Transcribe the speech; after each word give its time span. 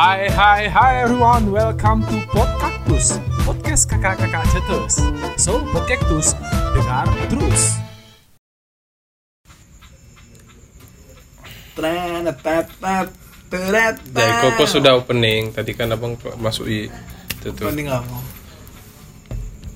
Hai 0.00 0.32
hai 0.32 0.64
hai 0.64 1.04
everyone, 1.04 1.52
welcome 1.52 2.00
to 2.08 2.16
Podcactus 2.32 3.20
Podcast 3.44 3.84
kakak-kakak 3.84 4.48
cetus 4.48 4.96
So, 5.36 5.60
Podcactus, 5.76 6.32
dengar 6.72 7.04
terus 7.28 7.76
Jadi 14.16 14.32
Koko 14.40 14.64
sudah 14.64 14.96
opening. 14.96 15.52
Tadi 15.52 15.76
kan 15.76 15.92
abang 15.92 16.16
masuk 16.40 16.64
i 16.72 16.88
itu 17.36 17.52
tuh. 17.52 17.68
Mending 17.68 17.92
nggak 17.92 18.00
mau. 18.08 18.24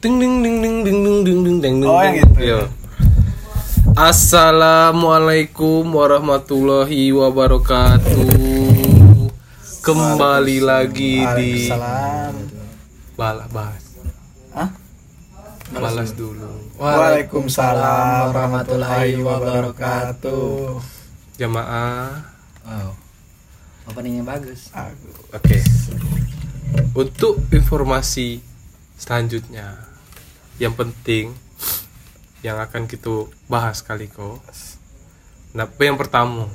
Ding 0.00 0.17
ding 0.17 0.41
ding 0.41 0.57
ding 0.64 0.89
ding 0.89 1.04
ding 1.04 1.21
ding 1.21 1.45
ding 1.45 1.61
ding 1.61 1.77
ding. 1.85 1.93
Oh, 1.93 2.00
yang 2.00 2.17
ding. 2.17 2.25
itu. 2.25 2.41
Iya. 2.49 2.72
Assalamualaikum 3.93 5.85
warahmatullahi 5.85 7.13
wabarakatuh. 7.13 8.34
Kembali 9.85 10.65
lagi 10.65 11.21
di 11.37 11.69
Waalaikumsalam. 11.69 12.33
balas 13.21 13.49
bahas. 13.53 13.85
Hah? 14.57 14.71
Balas 15.77 16.11
dulu. 16.17 16.49
Waalaikumsalam 16.81 18.33
warahmatullahi 18.33 19.21
wabarakatuh. 19.21 20.81
Jamaah. 21.37 22.17
Wow. 22.65 22.97
Openingnya 23.93 24.25
bagus. 24.25 24.73
Oke. 25.37 25.61
Untuk 26.96 27.45
informasi 27.53 28.41
selanjutnya 28.96 29.85
yang 30.57 30.73
penting 30.73 31.37
yang 32.41 32.57
akan 32.57 32.89
kita 32.89 33.29
bahas 33.53 33.85
kali 33.85 34.09
kok. 34.09 34.41
Nah, 35.53 35.69
yang 35.77 36.01
pertama, 36.01 36.48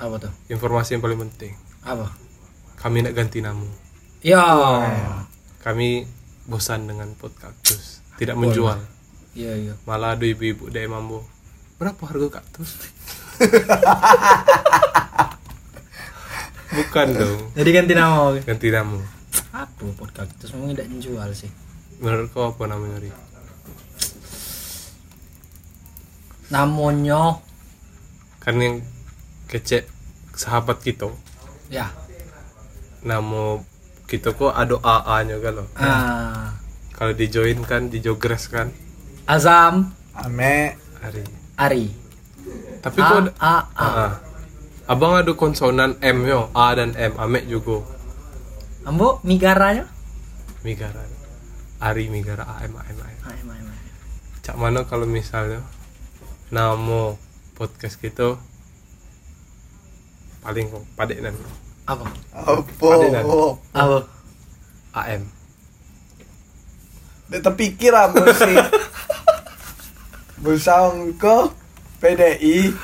Apa 0.00 0.16
tuh? 0.24 0.32
informasi 0.48 0.96
yang 0.96 1.04
paling 1.04 1.20
penting. 1.20 1.52
Apa? 1.84 2.24
Kami 2.86 3.02
nak 3.02 3.18
ganti 3.18 3.42
nama. 3.42 3.66
Ya. 4.22 4.46
Kami 5.66 6.06
bosan 6.46 6.86
dengan 6.86 7.18
podcast. 7.18 7.98
Tidak 8.14 8.38
menjual. 8.38 8.78
Iya 9.34 9.58
iya. 9.58 9.74
Malah 9.90 10.14
ada 10.14 10.22
ibu-ibu 10.22 10.70
dari 10.70 10.86
mambo. 10.86 11.26
Berapa 11.82 11.98
harga 12.06 12.38
kaktus? 12.38 12.78
Bukan 16.78 17.06
dong, 17.10 17.50
Jadi 17.58 17.70
ganti 17.74 17.98
nama. 17.98 18.38
ganti 18.38 18.70
nama. 18.70 19.02
Apa 19.50 19.82
podcast 19.98 20.30
itu 20.38 20.46
semua 20.46 20.70
tidak 20.70 20.86
menjual 20.86 21.26
sih. 21.34 21.50
Menurut 21.98 22.30
kau 22.30 22.54
apa 22.54 22.70
namanya, 22.70 23.02
Ri? 23.02 23.10
Namanya 26.54 27.42
Kan 28.38 28.62
yang 28.62 28.78
kecek 29.50 29.90
sahabat 30.38 30.78
kita, 30.86 31.10
ya. 31.66 32.05
Nama 33.06 33.62
kita 34.10 34.34
kok 34.34 34.50
ada 34.50 34.76
AA 34.82 35.16
nya 35.30 35.36
kan 35.38 35.52
loh. 35.62 35.68
Ah. 35.78 36.58
Kalau 36.90 37.12
di 37.14 37.26
join 37.30 37.62
kan, 37.62 37.86
di 37.86 38.02
jogres 38.02 38.50
kan, 38.50 38.72
Azam 39.30 39.94
Ame. 40.16 40.74
hari. 40.98 41.22
Ari. 41.54 41.84
Tapi 42.82 42.98
A 42.98 43.06
kok 43.06 43.18
ada- 43.22 43.34
A 43.38 43.54
A. 43.54 43.58
Ah, 43.78 43.92
ah. 44.10 44.12
Abang 44.86 45.18
ada 45.18 45.34
konsonan 45.34 45.98
M 45.98 46.22
yo, 46.26 46.50
A 46.54 46.74
dan 46.74 46.94
M, 46.94 47.18
Ame 47.18 47.42
juga. 47.46 47.82
Ambo 48.86 49.18
migaranya? 49.26 49.90
Migara. 50.62 51.02
Ari 51.82 52.06
Migara 52.06 52.46
AM 52.46 52.74
AM 52.78 52.98
AM. 53.02 53.18
Ah, 53.26 53.34
emang, 53.34 53.58
emang. 53.58 53.76
Cak 54.46 54.54
mana 54.54 54.86
kalau 54.86 55.10
misalnya 55.10 55.58
nama 56.54 57.18
podcast 57.58 57.98
kita 57.98 58.38
paling 60.46 60.70
kok 60.70 60.86
padek 60.94 61.18
dan 61.18 61.34
Apa? 61.86 62.06
Apa? 62.34 62.54
Apa? 63.70 63.98
AM. 64.96 65.22
Dia 67.30 67.38
terpikir 67.42 67.94
apa 67.94 68.26
sih? 68.34 68.56
Busang 70.42 71.14
ke 71.14 71.36
PDI. 72.02 72.74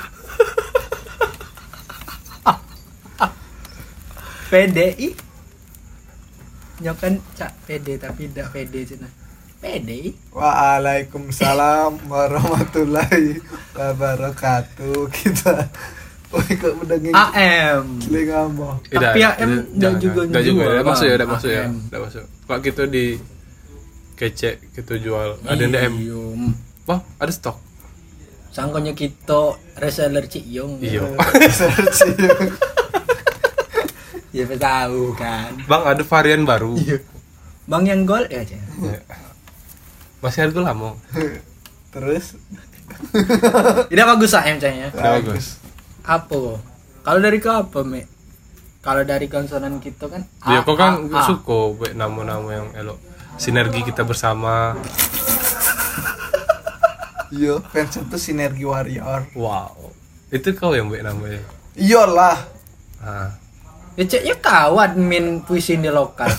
PDI. 4.53 5.09
Nyokan 6.85 7.17
cak 7.33 7.51
PD 7.65 7.97
tapi 7.97 8.29
tidak 8.29 8.53
PD 8.53 8.85
cina. 8.85 9.09
PDI. 9.57 10.13
Waalaikumsalam 10.29 12.05
warahmatullahi 12.05 13.41
wabarakatuh. 13.73 15.09
Kita 15.09 15.71
AM. 16.33 17.83
Tapi 18.89 19.19
AM 19.21 19.49
enggak 19.77 19.93
juga 20.01 20.21
enggak 20.25 20.43
juga. 20.43 20.61
Udah 20.73 20.85
masuk 20.85 21.05
ya, 21.05 21.13
udah 21.17 21.29
masuk 21.29 21.49
ya. 21.53 21.65
Udah 21.69 21.99
masuk. 22.01 22.23
Pak 22.49 22.59
kita 22.65 22.83
di 22.89 23.05
kece 24.13 24.61
kita 24.73 24.95
gitu 24.97 25.13
jual 25.13 25.37
ada 25.45 25.61
yang 25.61 25.73
DM. 25.73 25.93
Wah, 26.89 26.99
ada 27.21 27.31
stok. 27.31 27.57
Sangkonya 28.53 28.93
kita 28.93 29.57
reseller 29.81 30.29
Cik 30.29 30.45
Yong. 30.45 30.77
Iya. 30.77 31.01
Reseller 31.41 31.87
Cik 31.89 32.17
Yong. 32.17 32.51
Ya 34.33 34.49
tahu 34.49 35.13
kan. 35.13 35.53
Bang 35.69 35.85
ada 35.85 36.01
varian 36.01 36.41
baru. 36.41 36.73
Iya. 36.73 37.05
Bang 37.69 37.85
yang 37.85 38.01
gold 38.01 38.33
ya 38.33 38.41
aja. 38.41 38.57
Iya. 38.81 38.97
Masih 40.25 40.49
ada 40.49 40.73
lama. 40.73 40.97
Terus. 41.93 42.33
Ini 43.93 44.01
bagus 44.01 44.33
AM 44.33 44.57
cahnya. 44.57 44.89
Tidak 44.89 45.11
bagus. 45.21 45.61
Apa? 46.03 46.59
Kalau 47.03 47.19
dari 47.19 47.39
ke 47.39 47.49
apa, 47.51 47.79
Me? 47.83 48.07
Kalau 48.83 49.03
dari 49.07 49.31
konsonan 49.31 49.79
kita 49.79 50.11
kan 50.11 50.27
Ya, 50.43 50.59
kok 50.67 50.75
kan 50.75 51.07
A, 51.07 51.23
A. 51.23 51.27
suka 51.27 51.71
buat 51.71 51.95
nama-nama 51.95 52.51
yang 52.51 52.67
elok. 52.75 52.99
Sinergi 53.39 53.83
kita 53.87 54.03
bersama. 54.03 54.75
Iya, 57.33 57.65
fans 57.65 57.97
itu 57.97 58.17
sinergi 58.21 58.61
warrior. 58.61 59.25
Wow. 59.33 59.89
Itu 60.29 60.53
kau 60.53 60.77
yang 60.77 60.85
buat 60.85 61.01
namanya. 61.01 61.41
Iyalah. 61.73 62.37
Ah. 63.01 63.33
Ya 63.97 64.05
ceknya 64.05 64.37
kau 64.37 64.77
admin 64.77 65.41
puisi 65.41 65.73
di 65.81 65.89
lokal. 65.89 66.29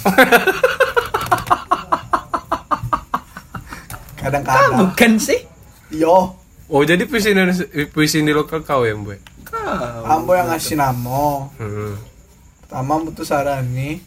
Kadang-kadang. 4.23 4.87
Bukan 4.87 5.19
sih? 5.19 5.43
Yo, 5.91 6.31
Oh, 6.65 6.81
jadi 6.81 7.05
puisi 7.05 7.37
Indonesia, 7.37 7.69
puisi 7.93 8.25
di 8.25 8.33
lokal 8.33 8.65
kau 8.65 8.89
yang 8.89 9.05
buat. 9.05 9.21
Kau. 9.45 10.09
Ambo 10.09 10.33
yang 10.33 10.49
ngasih 10.49 10.81
nama. 10.81 11.53
Hmm. 11.61 12.01
Pertama 12.65 13.05
Mutu 13.05 13.21
Sarani. 13.21 14.01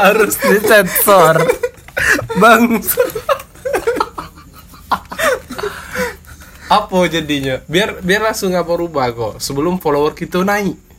Harus 0.00 0.34
disensor. 0.42 1.38
Bang. 2.42 2.82
apa 6.70 6.98
jadinya? 7.06 7.62
Biar 7.70 8.02
biar 8.02 8.26
langsung 8.26 8.58
apa 8.58 8.74
rubah 8.74 9.14
kok. 9.14 9.38
Sebelum 9.38 9.78
follower 9.78 10.18
kita 10.18 10.42
naik. 10.42 10.89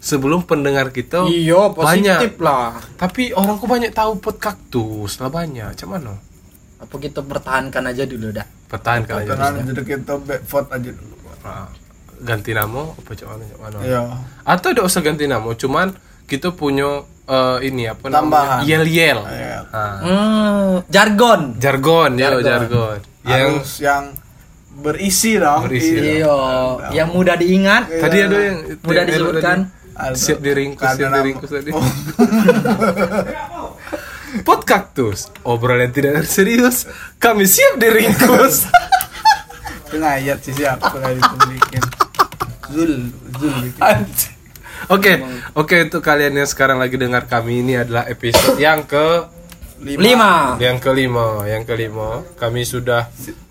Sebelum 0.00 0.42
pendengar 0.42 0.88
kita 0.88 1.28
Iya, 1.28 1.68
banyak. 1.68 2.24
positif 2.24 2.40
lah. 2.40 2.80
Tapi 2.96 3.30
orang 3.30 3.60
kok 3.60 3.68
banyak 3.68 3.92
tahu 3.92 4.16
pot 4.16 4.36
kaktus 4.36 5.20
lah 5.20 5.28
banyak. 5.28 5.70
Macam 5.70 5.88
mana? 5.90 6.16
Apa 6.80 6.96
kita 6.96 7.20
pertahankan 7.20 7.84
aja 7.84 8.08
dulu 8.08 8.32
dah. 8.32 8.48
Pertahankan 8.66 9.14
aja. 9.22 9.60
Jadi 9.60 9.82
kita 9.84 10.16
back 10.16 10.40
vote 10.42 10.72
aja 10.72 10.88
dulu. 10.88 11.14
Ah, 11.40 11.68
ganti 12.18 12.52
nama 12.52 12.92
apa 12.92 13.10
cak 13.12 13.28
mana? 13.58 13.78
Iya. 13.80 14.00
Atau 14.42 14.72
tidak 14.72 14.84
usah 14.86 15.00
ganti 15.00 15.24
nama, 15.24 15.52
cuman 15.52 15.92
kita 16.24 16.48
punya 16.50 17.04
eh, 17.26 17.58
ini 17.62 17.84
apa 17.84 18.08
namanya? 18.08 18.16
Tambahan. 18.18 18.60
Yel 18.64 18.84
yel. 18.86 19.20
Iya. 19.22 19.58
Ah. 19.68 19.96
Hmm, 20.00 20.72
jargon. 20.88 21.40
Jargon, 21.56 22.10
ya 22.16 22.32
Jargon. 22.32 22.42
jargon. 22.42 22.98
Yang 23.22 23.50
Harus 23.54 23.72
yang 23.78 24.04
berisi 24.74 25.36
dong. 25.36 25.60
Berisi 25.64 25.92
dong. 26.18 26.80
Iya, 26.80 26.88
yang 26.96 27.08
mudah 27.12 27.36
diingat, 27.36 27.84
Iya. 27.86 28.00
tadi 28.00 28.16
ada 28.18 28.36
yang 28.38 28.58
mudah 28.80 29.02
disebutkan. 29.04 29.58
Siap 29.96 30.40
diringkus, 30.40 30.88
siap 30.96 31.10
diringkus 31.12 31.50
tadi. 31.50 31.70
Oh, 31.70 31.80
Pot 34.46 34.62
kaktus, 34.62 35.26
obrolan 35.42 35.90
yang 35.90 35.92
tidak 35.92 36.24
serius, 36.24 36.86
kami 37.18 37.44
siap 37.44 37.76
diringkus. 37.76 38.70
itu 39.90 39.96
ngayat 39.98 40.38
sih 40.38 40.54
siapa 40.54 40.86
kali 40.86 41.18
itu 41.18 41.36
bikin. 41.50 41.82
Zul, 42.70 42.92
Zul 43.36 43.52
bikin. 43.66 44.06
Oke, 44.88 45.12
oke 45.52 45.76
untuk 45.84 46.00
kalian 46.00 46.38
yang 46.38 46.48
sekarang 46.48 46.78
lagi 46.78 46.94
dengar 46.94 47.26
kami 47.26 47.60
ini 47.60 47.74
adalah 47.76 48.06
episode 48.06 48.56
yang 48.56 48.86
ke 48.86 49.26
Lima. 49.82 50.56
yang 50.60 50.78
kelima, 50.78 51.44
yang 51.44 51.66
kelima. 51.66 52.22
Kami 52.38 52.62
sudah 52.62 53.10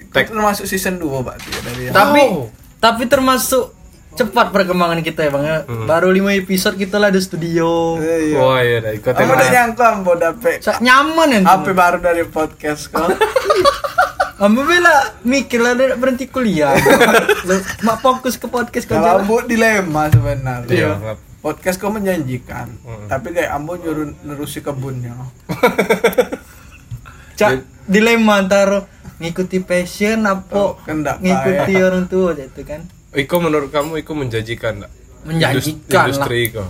Tag 0.09 0.25
termasuk 0.25 0.65
season 0.65 0.97
2 0.97 1.21
Pak 1.21 1.35
dari 1.61 1.93
Tapi 1.93 2.21
Oh. 2.33 2.49
tapi 2.81 3.05
termasuk 3.05 3.77
cepat 4.19 4.51
perkembangan 4.51 4.99
kita 4.99 5.23
ya 5.23 5.31
bang 5.31 5.45
ya. 5.45 5.57
Baru 5.85 6.11
5 6.11 6.19
episode 6.37 6.75
kita 6.75 6.95
lah 6.95 7.07
di 7.07 7.17
studio. 7.17 7.95
Eh, 7.97 8.29
iya. 8.29 8.37
Wah 8.37 8.59
iya, 8.59 8.77
dah, 8.79 8.91
ikut 8.91 9.09
Kamu 9.09 9.31
udah 9.31 9.47
nyangka 9.49 9.85
Ambo 9.93 10.13
dapet 10.13 10.59
Sa- 10.59 10.77
nyaman 10.77 11.27
ya. 11.31 11.39
HP 11.41 11.65
baru 11.71 11.97
dari 11.97 12.23
podcast 12.25 12.87
kok. 12.87 13.07
Ambo 14.39 14.63
bela 14.63 14.95
mikir 15.21 15.59
lah 15.59 15.75
berhenti 15.93 16.27
kuliah. 16.27 16.75
Mak 17.85 17.97
fokus 17.99 18.35
ke 18.35 18.47
podcast 18.47 18.85
kau 18.85 18.95
Kalau 18.95 19.03
jalan. 19.05 19.19
Ambo 19.21 19.35
dilema 19.43 20.03
sebenarnya. 20.07 20.67
Iya. 20.69 20.91
Podcast 21.39 21.75
kau 21.77 21.87
menjanjikan, 21.87 22.67
Hmm. 22.79 23.07
tapi 23.07 23.31
kayak 23.31 23.47
Ambo 23.49 23.75
nyuruh 23.75 24.11
nerusi 24.21 24.59
kebunnya. 24.59 25.15
Cak 27.35 27.51
dilema 27.85 28.35
antara 28.37 28.83
ngikuti 29.17 29.59
passion 29.59 30.23
apa 30.23 30.51
Oh, 30.51 30.75
kendak 30.77 31.19
ngikuti 31.19 31.73
orang 31.77 32.05
tua 32.05 32.35
gitu 32.35 32.63
kan. 32.63 32.83
Iko 33.11 33.35
menurut 33.39 33.69
kamu 33.69 33.99
Iko 33.99 34.13
menjanjikan 34.13 34.79
nggak? 34.79 34.91
Menjanjikan 35.25 35.73
Indus- 35.81 35.89
lah. 35.89 36.03
Industri 36.05 36.37
Iko. 36.45 36.63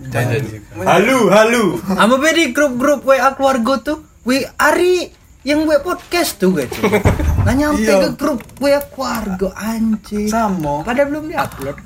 Menjanjikan. 0.00 0.60
Halu, 0.80 1.18
halu. 1.28 1.64
Amba 1.92 2.16
be 2.16 2.30
di 2.32 2.44
grup-grup 2.50 3.02
WA 3.02 3.30
keluarga 3.32 3.74
tuh. 3.82 3.98
We 4.22 4.46
Ari 4.56 5.10
yang 5.42 5.66
WA 5.66 5.78
podcast 5.78 6.38
tuh 6.38 6.54
gitu. 6.54 6.78
Nah 7.42 7.50
nyampe 7.52 7.82
Iya. 7.82 7.98
ke 8.00 8.14
grup 8.14 8.38
WA 8.56 8.78
keluarga 8.84 9.50
anjing. 9.56 10.26
Sama. 10.26 10.82
Padahal 10.82 11.10
belum 11.10 11.24
diupload. 11.28 11.76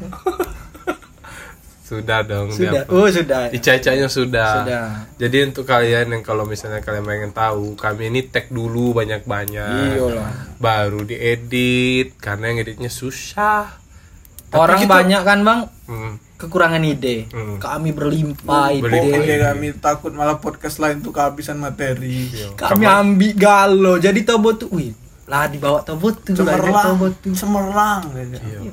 Sudah 1.86 2.18
dong. 2.20 2.50
Sudah. 2.50 2.82
diapa. 2.82 2.90
Oh, 2.90 3.06
sudah. 3.06 3.46
Ica-icanya 3.48 4.08
sudah. 4.08 4.50
Sudah. 4.58 4.86
Jadi 5.14 5.36
untuk 5.46 5.62
kalian 5.64 6.10
yang 6.10 6.20
kalau 6.20 6.42
misalnya 6.42 6.82
kalian 6.82 7.06
pengen 7.06 7.30
tahu, 7.30 7.78
kami 7.78 8.10
ini 8.10 8.26
tag 8.26 8.50
dulu 8.50 8.90
banyak-banyak. 8.92 9.94
Iyalah. 9.94 10.58
Baru 10.58 11.06
diedit 11.06 12.18
karena 12.18 12.50
yang 12.50 12.58
editnya 12.60 12.90
susah. 12.90 13.78
Tapi 14.46 14.58
Orang 14.58 14.78
kita- 14.80 14.90
banyak 14.92 15.22
kan, 15.22 15.38
Bang, 15.40 15.60
Hmm. 15.86 16.18
kekurangan 16.36 16.82
ide. 16.82 17.26
Hmm. 17.28 17.58
Kami 17.58 17.90
berlimpah 17.90 18.70
ide. 18.72 18.82
Berlimpah 18.82 19.06
Pokoknya 19.12 19.36
kami 19.44 19.66
takut 19.76 20.12
malah 20.12 20.38
podcast 20.38 20.78
lain 20.78 20.98
tuh 21.00 21.10
kehabisan 21.10 21.56
materi. 21.56 22.30
Iya. 22.30 22.50
Kami 22.56 22.82
ambil 22.82 23.32
galo. 23.32 23.94
Jadi 23.96 24.22
tobo 24.22 24.54
tuh, 24.54 24.70
wih, 24.70 24.90
lah 25.24 25.46
dibawa 25.46 25.82
tobo 25.82 26.10
tuh, 26.12 26.34
Cemerlang, 26.34 26.98
cemerlang. 27.30 28.00
gitu. 28.12 28.38
Iya. 28.42 28.70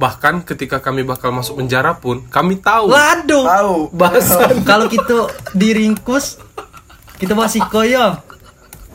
Bahkan 0.00 0.48
ketika 0.48 0.80
kami 0.80 1.04
bakal 1.04 1.28
masuk 1.28 1.60
penjara 1.60 1.92
pun, 1.92 2.24
kami 2.32 2.56
tahu 2.56 2.88
Waduh. 2.88 3.44
Tahu. 3.44 3.76
bahasan. 3.92 4.56
Kalau 4.70 4.88
kita 4.88 5.28
diringkus, 5.52 6.40
kita 7.20 7.36
masih 7.36 7.60
koyo. 7.68 8.16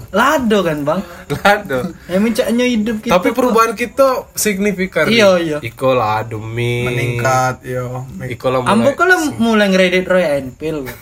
Lado 0.10 0.66
kan, 0.66 0.82
Bang? 0.82 1.06
Lado. 1.30 1.94
Yang 2.10 2.22
mencaknya 2.26 2.66
hidup 2.66 2.98
kita. 3.06 3.14
Tapi 3.20 3.38
perubahan 3.38 3.78
kita 3.78 4.34
signifikan. 4.34 5.06
Iya, 5.06 5.30
iya. 5.38 5.58
Iko 5.62 5.94
lah 5.94 6.26
demi 6.26 6.90
Meningkat, 6.90 7.62
yo. 7.62 8.10
Iko 8.26 8.48
lah 8.50 8.66
Ambo 8.66 8.90
mulai. 8.90 8.98
kalau 8.98 9.18
mulai 9.38 9.68
ngeredit 9.70 10.06
Roy 10.10 10.26
Enfield. 10.42 10.90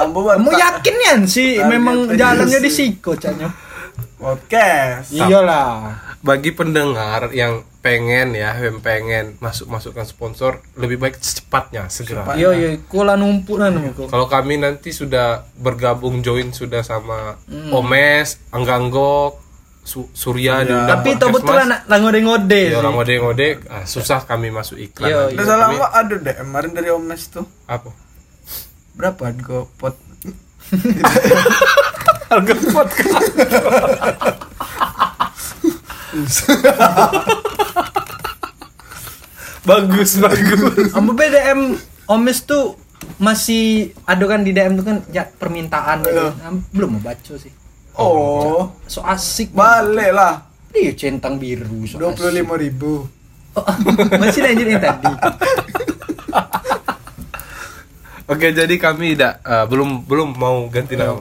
Ambo 0.00 0.22
Kamu 0.22 0.54
yakin 0.54 0.96
ya 1.02 1.14
sih 1.26 1.58
memang 1.66 2.14
jalannya 2.14 2.62
di 2.62 2.70
siko 2.70 3.18
caknya. 3.18 3.50
Podcast. 4.20 5.08
Iyalah. 5.10 5.96
Bagi 6.20 6.52
pendengar 6.52 7.32
yang 7.32 7.64
pengen 7.80 8.36
ya, 8.36 8.52
yang 8.54 8.78
pengen 8.78 9.40
masuk 9.40 9.66
masukkan 9.66 10.04
sponsor, 10.04 10.60
lebih 10.76 11.00
baik 11.00 11.16
secepatnya 11.16 11.88
segera. 11.88 12.28
Iya 12.32 12.52
iya, 12.52 12.68
kula 12.84 13.16
numpuk 13.16 13.56
nan 13.56 13.80
kok. 13.90 14.06
Kalau 14.06 14.28
kami 14.28 14.56
nanti 14.56 14.92
sudah 14.92 15.48
bergabung 15.56 16.20
join 16.20 16.52
sudah 16.52 16.80
sama 16.82 17.40
Hmm. 17.42 17.72
Omes, 17.72 18.36
Angganggok, 18.50 19.40
Su- 19.80 20.12
Surya 20.12 20.60
diundang 20.60 21.00
Tapi 21.00 21.16
itu 21.16 21.26
betul 21.26 21.56
anak 21.56 21.88
ngode-ngode. 21.88 22.52
Ya, 22.62 22.68
sih. 22.68 22.76
orang 22.76 22.92
ngode-ngode 22.94 23.48
ah, 23.66 23.84
susah 23.84 24.20
kami 24.22 24.52
masuk 24.52 24.76
iklan. 24.76 25.08
Iya. 25.08 25.20
Udah 25.32 25.46
salah 25.48 25.66
Kami- 25.66 25.78
Mbak, 25.80 25.92
ada 25.96 26.14
deh 26.20 26.34
kemarin 26.36 26.70
dari 26.76 26.88
Omes 26.92 27.22
tuh. 27.26 27.48
apa? 27.64 27.88
Berapa 28.92 29.20
harga 29.24 29.64
pot? 29.74 29.96
Harga 32.30 32.54
podcast. 32.70 33.26
bagus 39.62 40.10
bagus. 40.18 40.90
Ambo 40.96 41.12
BDM 41.12 41.76
Omes 42.08 42.42
tuh 42.42 42.74
masih 43.20 43.92
ada 44.04 44.24
kan 44.24 44.40
di 44.42 44.50
DM 44.50 44.80
tuh 44.80 44.84
kan 44.84 44.96
ya 45.10 45.28
permintaan 45.28 46.02
gitu. 46.04 46.26
Belum 46.72 46.98
mau 46.98 47.02
baca 47.02 47.32
sih. 47.36 47.52
Oh, 47.98 48.70
So 48.86 49.02
asik. 49.04 49.52
balik 49.52 50.14
lah. 50.14 50.46
Iya 50.70 50.94
centang 50.94 51.36
biru. 51.36 51.84
So 51.84 51.98
Dua 51.98 52.14
puluh 52.14 52.30
asik. 52.30 52.38
lima 52.40 52.54
ribu. 52.56 52.92
Oh, 53.50 53.66
masih 54.14 54.46
lanjut 54.46 54.62
yang 54.64 54.78
tadi. 54.78 55.10
Oke, 58.30 58.54
jadi 58.54 58.70
kami 58.78 59.18
tidak 59.18 59.42
eh, 59.42 59.66
belum 59.66 60.06
belum 60.06 60.38
mau 60.38 60.70
ganti 60.70 60.94
nama. 60.94 61.18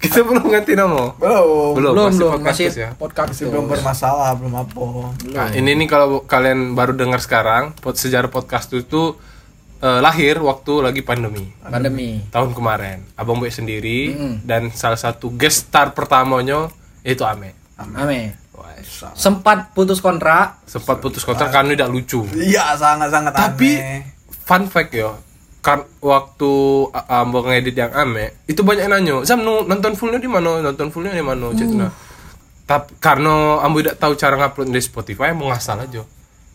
Kita 0.00 0.24
belum 0.28 0.48
ganti 0.48 0.72
nama. 0.72 1.12
Belum. 1.14 1.76
Belum, 1.76 1.92
belum 1.92 2.04
masih 2.06 2.18
belum 2.18 2.30
podcast 2.34 2.58
masih 2.58 2.68
ya. 2.74 2.90
podcast 2.94 3.28
Masih 3.30 3.44
belum 3.46 3.64
bermasalah, 3.68 4.30
belum 4.34 4.54
apa. 4.56 4.84
Nah, 5.28 5.48
ini 5.52 5.70
nih 5.74 5.86
kalau 5.86 6.24
kalian 6.24 6.72
baru 6.72 6.92
dengar 6.92 7.20
sekarang, 7.20 7.72
pod, 7.74 7.94
sejarah 7.94 8.26
podcast 8.26 8.72
itu 8.72 9.14
eh, 9.78 10.00
lahir 10.00 10.36
waktu 10.38 10.72
lagi 10.82 11.00
pandemi 11.00 11.52
pandemi. 11.60 12.24
tahun 12.26 12.50
kemarin. 12.50 13.04
Abang 13.14 13.36
Boy 13.36 13.48
sendiri 13.48 14.10
Mm-mm. 14.10 14.34
dan 14.42 14.68
salah 14.70 14.96
satu 14.96 15.28
guest 15.30 15.68
star 15.68 15.92
pertamanya 15.92 16.72
itu 17.00 17.20
Ame. 17.22 17.52
Ame. 17.76 18.36
Wah, 18.52 18.76
Sempat 19.14 19.72
putus 19.72 19.98
kontrak. 19.98 20.60
sempat 20.64 20.96
putus 20.98 21.20
kontrak 21.22 21.48
karena 21.50 21.72
tidak 21.72 21.88
lucu. 21.90 22.24
Iya, 22.30 22.72
sangat-sangat 22.74 23.32
Tapi 23.32 23.70
aneh. 23.74 24.00
fun 24.42 24.64
fact 24.64 24.92
yo, 24.92 25.16
kan 25.60 25.84
waktu 26.00 26.50
Ambo 27.06 27.44
ngedit 27.44 27.76
yang 27.76 27.92
Ame, 27.92 28.44
itu 28.44 28.60
banyak 28.60 28.88
yang 28.88 28.92
nanya, 28.92 29.16
"Sam 29.22 29.44
nu 29.44 29.64
nonton 29.64 29.92
fullnya 29.92 30.16
di 30.16 30.28
mana? 30.28 30.60
Nonton 30.60 30.88
fullnya 30.88 31.12
di 31.12 31.20
mana?" 31.20 31.52
Cetna. 31.52 31.92
Tapi 32.64 32.96
karena 32.96 33.60
Ambo 33.60 33.80
tidak 33.80 33.96
tahu 33.96 34.12
cara 34.14 34.34
ngupload 34.36 34.68
di 34.68 34.80
Spotify, 34.80 35.32
mau 35.32 35.48
ngasal 35.48 35.84
aja. 35.84 36.02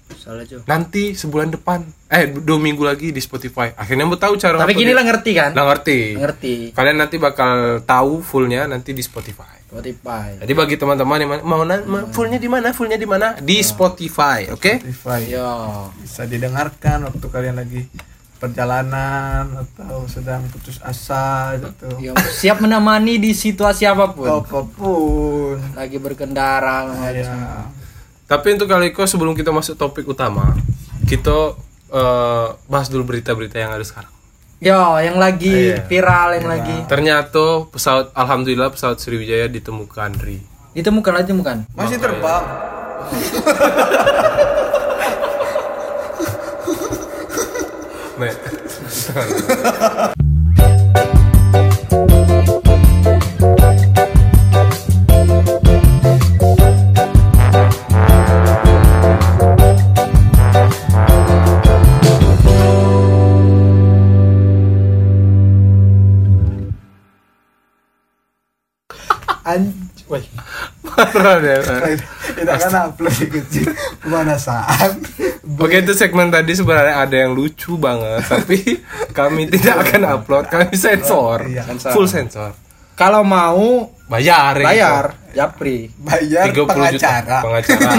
Salah 0.05 0.45
Jo. 0.45 0.61
Nanti 0.69 1.17
sebulan 1.17 1.49
depan, 1.49 1.81
eh 2.07 2.29
dua 2.29 2.61
minggu 2.61 2.85
lagi 2.85 3.09
di 3.09 3.17
Spotify. 3.17 3.73
Akhirnya 3.73 4.05
Ambo 4.05 4.21
tahu 4.21 4.37
cara 4.37 4.61
Tapi 4.61 4.77
gini 4.77 4.93
lah 4.93 5.01
ngerti 5.01 5.31
kan? 5.33 5.57
Lah 5.57 5.65
ngerti. 5.65 6.13
Ngerti. 6.13 6.53
Kalian 6.77 7.01
nanti 7.01 7.17
bakal 7.17 7.81
tahu 7.81 8.21
fullnya 8.21 8.69
nanti 8.69 8.93
di 8.93 9.01
Spotify. 9.01 9.65
Spotify. 9.65 10.37
Jadi 10.45 10.53
bagi 10.53 10.77
teman-teman 10.77 11.17
yang 11.17 11.29
mau 11.41 11.65
na- 11.65 11.81
ma- 11.81 12.05
fullnya 12.13 12.37
di 12.37 12.45
mana? 12.45 12.69
Fullnya 12.69 13.01
di 13.01 13.09
mana? 13.09 13.33
Di 13.41 13.57
Spotify, 13.65 14.45
oke? 14.53 14.85
Spotify. 14.85 15.21
Yo. 15.25 15.49
Bisa 15.97 16.23
didengarkan 16.23 17.09
waktu 17.09 17.25
kalian 17.25 17.57
lagi 17.57 17.81
perjalanan 18.35 19.47
atau 19.57 20.03
sedang 20.05 20.43
putus 20.47 20.77
asa 20.79 21.55
gitu. 21.55 21.87
Yo, 21.99 22.13
siap 22.29 22.59
menemani 22.59 23.17
di 23.17 23.31
situasi 23.31 23.83
apa 23.83 24.11
pun. 24.11 24.27
Apa 24.27 24.59
pun. 24.63 25.55
Lagi 25.73 25.97
berkendara. 25.97 26.85
Ya. 27.09 27.65
Tapi 28.25 28.47
untuk 28.53 28.67
kali 28.67 28.89
itu 28.89 29.01
sebelum 29.05 29.33
kita 29.33 29.49
masuk 29.49 29.75
topik 29.75 30.05
utama, 30.05 30.53
kita 31.05 31.55
eh, 31.87 32.47
bahas 32.65 32.87
dulu 32.87 33.07
berita-berita 33.07 33.55
yang 33.55 33.71
ada 33.71 33.85
sekarang. 33.85 34.11
Yo, 34.57 34.97
yang 34.97 35.19
lagi 35.19 35.75
Iya. 35.75 35.83
viral 35.83 36.39
yang 36.39 36.47
lagi 36.47 36.75
Ternyata 36.87 37.67
pesawat, 37.67 38.15
alhamdulillah 38.15 38.71
pesawat 38.71 38.97
Sriwijaya 38.97 39.51
ditemukan, 39.51 40.15
Ri. 40.17 40.39
ditemukan 40.71 41.13
aja 41.21 41.31
bukan? 41.35 41.57
Masih 41.75 41.99
terbang. 41.99 42.43
Nek. 48.15 48.31
Anj, 69.43 69.75
woi. 70.07 70.23
Parah 70.87 71.43
deh. 71.43 71.59
Kita 72.31 72.55
kan 72.63 72.95
upload 72.95 73.11
kecil 73.27 73.75
pemanasan. 73.99 75.03
Oke 75.45 75.77
itu 75.77 75.93
segmen 75.93 76.27
tadi 76.27 76.51
sebenarnya 76.51 76.95
ada 76.99 77.15
yang 77.15 77.31
lucu 77.31 77.77
banget, 77.77 78.25
tapi 78.33 78.81
kami 79.13 79.45
tidak 79.47 79.85
akan 79.85 80.01
upload, 80.17 80.45
kami 80.49 80.73
sensor, 80.73 81.45
Iya, 81.45 81.69
full 81.93 82.09
sensor. 82.09 82.57
Kalau 82.95 83.21
mau 83.21 83.91
Bayar, 84.05 84.53
ya, 84.55 84.63
bayar, 84.63 85.05
japri. 85.33 85.89
Bayar 85.97 86.49
30 86.49 86.65
pengacara. 86.65 86.93
juta. 86.93 87.37
pengacara. 87.41 87.91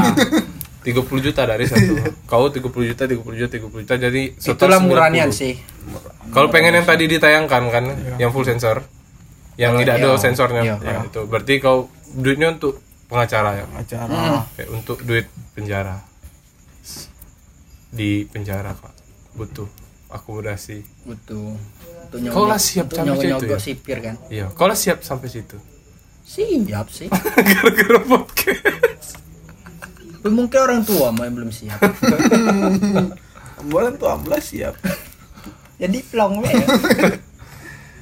30 0.87 0.87
juta 1.27 1.43
dari 1.43 1.65
satu. 1.67 1.93
Kau 2.25 2.47
30 2.47 2.63
juta 2.63 3.03
30 3.05 3.19
juta 3.37 3.51
30 3.51 3.83
juta. 3.83 3.95
Jadi 3.99 4.23
Itulah 4.33 4.79
90. 4.79 4.87
muranian 4.87 5.31
sih. 5.35 5.59
kalau 6.31 6.47
pengen 6.49 6.75
yang 6.75 6.87
tadi 6.87 7.07
ditayangkan 7.07 7.63
kan 7.69 7.85
yang 8.19 8.31
full 8.31 8.43
sensor 8.43 8.83
yang 9.59 9.75
Oh, 9.75 9.81
tidak 9.83 9.99
iya. 9.99 10.07
ada 10.07 10.19
sensornya. 10.19 10.63
Iya. 10.63 10.75
ya, 10.79 10.99
itu. 11.03 11.21
Berarti 11.27 11.55
kau 11.59 11.91
duitnya 12.15 12.55
untuk 12.55 12.79
pengacara 13.07 13.59
ya? 13.59 13.65
Pengacara. 13.67 14.47
Kayak 14.55 14.71
untuk 14.71 14.99
duit 15.03 15.27
penjara 15.53 15.99
di 17.97 18.25
penjara 18.25 18.71
kak 18.71 18.93
butuh 19.33 19.65
akomodasi 20.09 20.85
Betul. 21.03 21.57
Untuk 22.07 22.31
Kau 22.31 22.45
lah 22.45 22.57
siap 22.57 22.87
sampai 22.89 23.19
situ 23.19 23.45
ya? 23.45 23.59
sipir 23.59 23.99
kan. 23.99 24.15
iya 24.29 24.47
kau 24.49 24.65
lah 24.65 24.77
siap 24.77 25.01
sampai 25.01 25.27
situ 25.27 25.57
Siap 26.23 26.87
sih. 26.89 27.09
gara-gara 27.51 28.01
podcast 28.03 29.19
Mungkin 30.23 30.59
orang 30.61 30.83
tua 30.83 31.11
mah 31.11 31.23
yang 31.23 31.35
belum 31.35 31.51
siap. 31.51 31.79
Ambulan 33.57 33.95
tuh 33.95 34.09
ambulan 34.09 34.43
siap. 34.43 34.75
Jadi 35.81 36.03
plong 36.03 36.43
we 36.43 36.51
ya. 36.51 36.67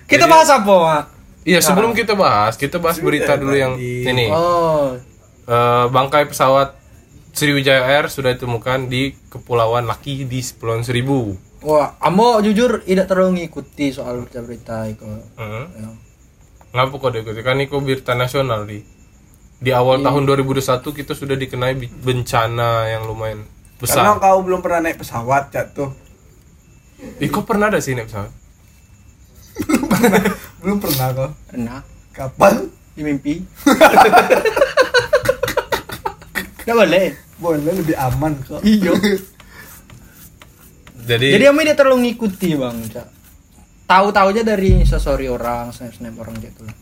Kita 0.07 0.25
bahas 0.25 0.49
apa, 0.49 0.73
Mak? 0.73 1.05
iya 1.45 1.61
sebelum 1.61 1.93
kita 1.93 2.17
bahas 2.17 2.57
kita 2.57 2.81
bahas 2.81 2.97
berita 2.97 3.37
dulu 3.37 3.53
yang 3.53 3.77
ini 3.77 4.33
Oh, 4.33 4.97
Eh, 5.45 5.85
bangkai 5.87 6.25
pesawat 6.25 6.73
Sriwijaya 7.35 7.83
Air 7.85 8.07
sudah 8.07 8.33
ditemukan 8.33 8.87
di 8.87 9.11
Kepulauan 9.27 9.85
Laki 9.85 10.23
di 10.23 10.39
Kepulauan 10.39 10.81
Seribu 10.81 11.35
wah, 11.61 11.99
amo 11.99 12.39
jujur 12.39 12.81
tidak 12.81 13.07
terlalu 13.07 13.43
ngikuti 13.43 13.89
soal 13.89 14.21
berita-berita 14.21 14.85
itu. 14.87 15.03
Heeh. 15.35 15.65
Ya. 15.75 15.89
Ngapa 16.73 16.95
kok 16.95 17.11
diikuti? 17.11 17.41
Kan 17.41 17.59
itu 17.59 17.75
berita 17.77 18.13
nasional 18.13 18.63
di 18.65 18.85
di 19.57 19.71
awal 19.71 19.99
Iya. 19.99 20.13
tahun 20.13 20.23
2021 20.29 20.61
kita 20.93 21.13
sudah 21.13 21.35
dikenai 21.35 21.73
bencana 21.97 22.71
yang 22.89 23.09
lumayan 23.09 23.49
Karena 23.81 24.13
besar. 24.13 24.21
kau 24.21 24.39
belum 24.41 24.61
pernah 24.61 24.81
naik 24.83 25.01
pesawat 25.01 25.51
jatuh. 25.51 25.91
Ih, 27.19 27.29
kok 27.29 27.45
pernah 27.45 27.67
ada 27.67 27.81
sih 27.81 27.93
naik 27.93 28.07
pesawat? 28.07 28.31
Belum 30.61 30.79
pernah 30.79 31.07
kau. 31.17 31.31
Pernah 31.49 31.81
Kapan? 32.13 32.55
di 32.93 33.03
mimpi. 33.03 33.35
Tidak 36.65 36.75
boleh. 36.75 37.07
Boleh 37.37 37.61
lebih 37.77 37.95
aman 37.95 38.33
kok. 38.41 38.61
Iya. 38.61 38.93
Jadi, 41.05 41.37
Jadi 41.37 41.45
amo 41.45 41.61
tidak 41.61 41.77
terlalu 41.77 41.99
ngikuti, 42.09 42.57
Bang. 42.57 42.81
Cak. 42.89 43.07
Tahu-tahu 43.85 44.33
aja 44.33 44.43
dari 44.43 44.81
story 44.83 45.29
orang, 45.29 45.69
snap-snap 45.69 46.17
orang 46.17 46.41
gitu 46.41 46.65
lah. 46.65 46.73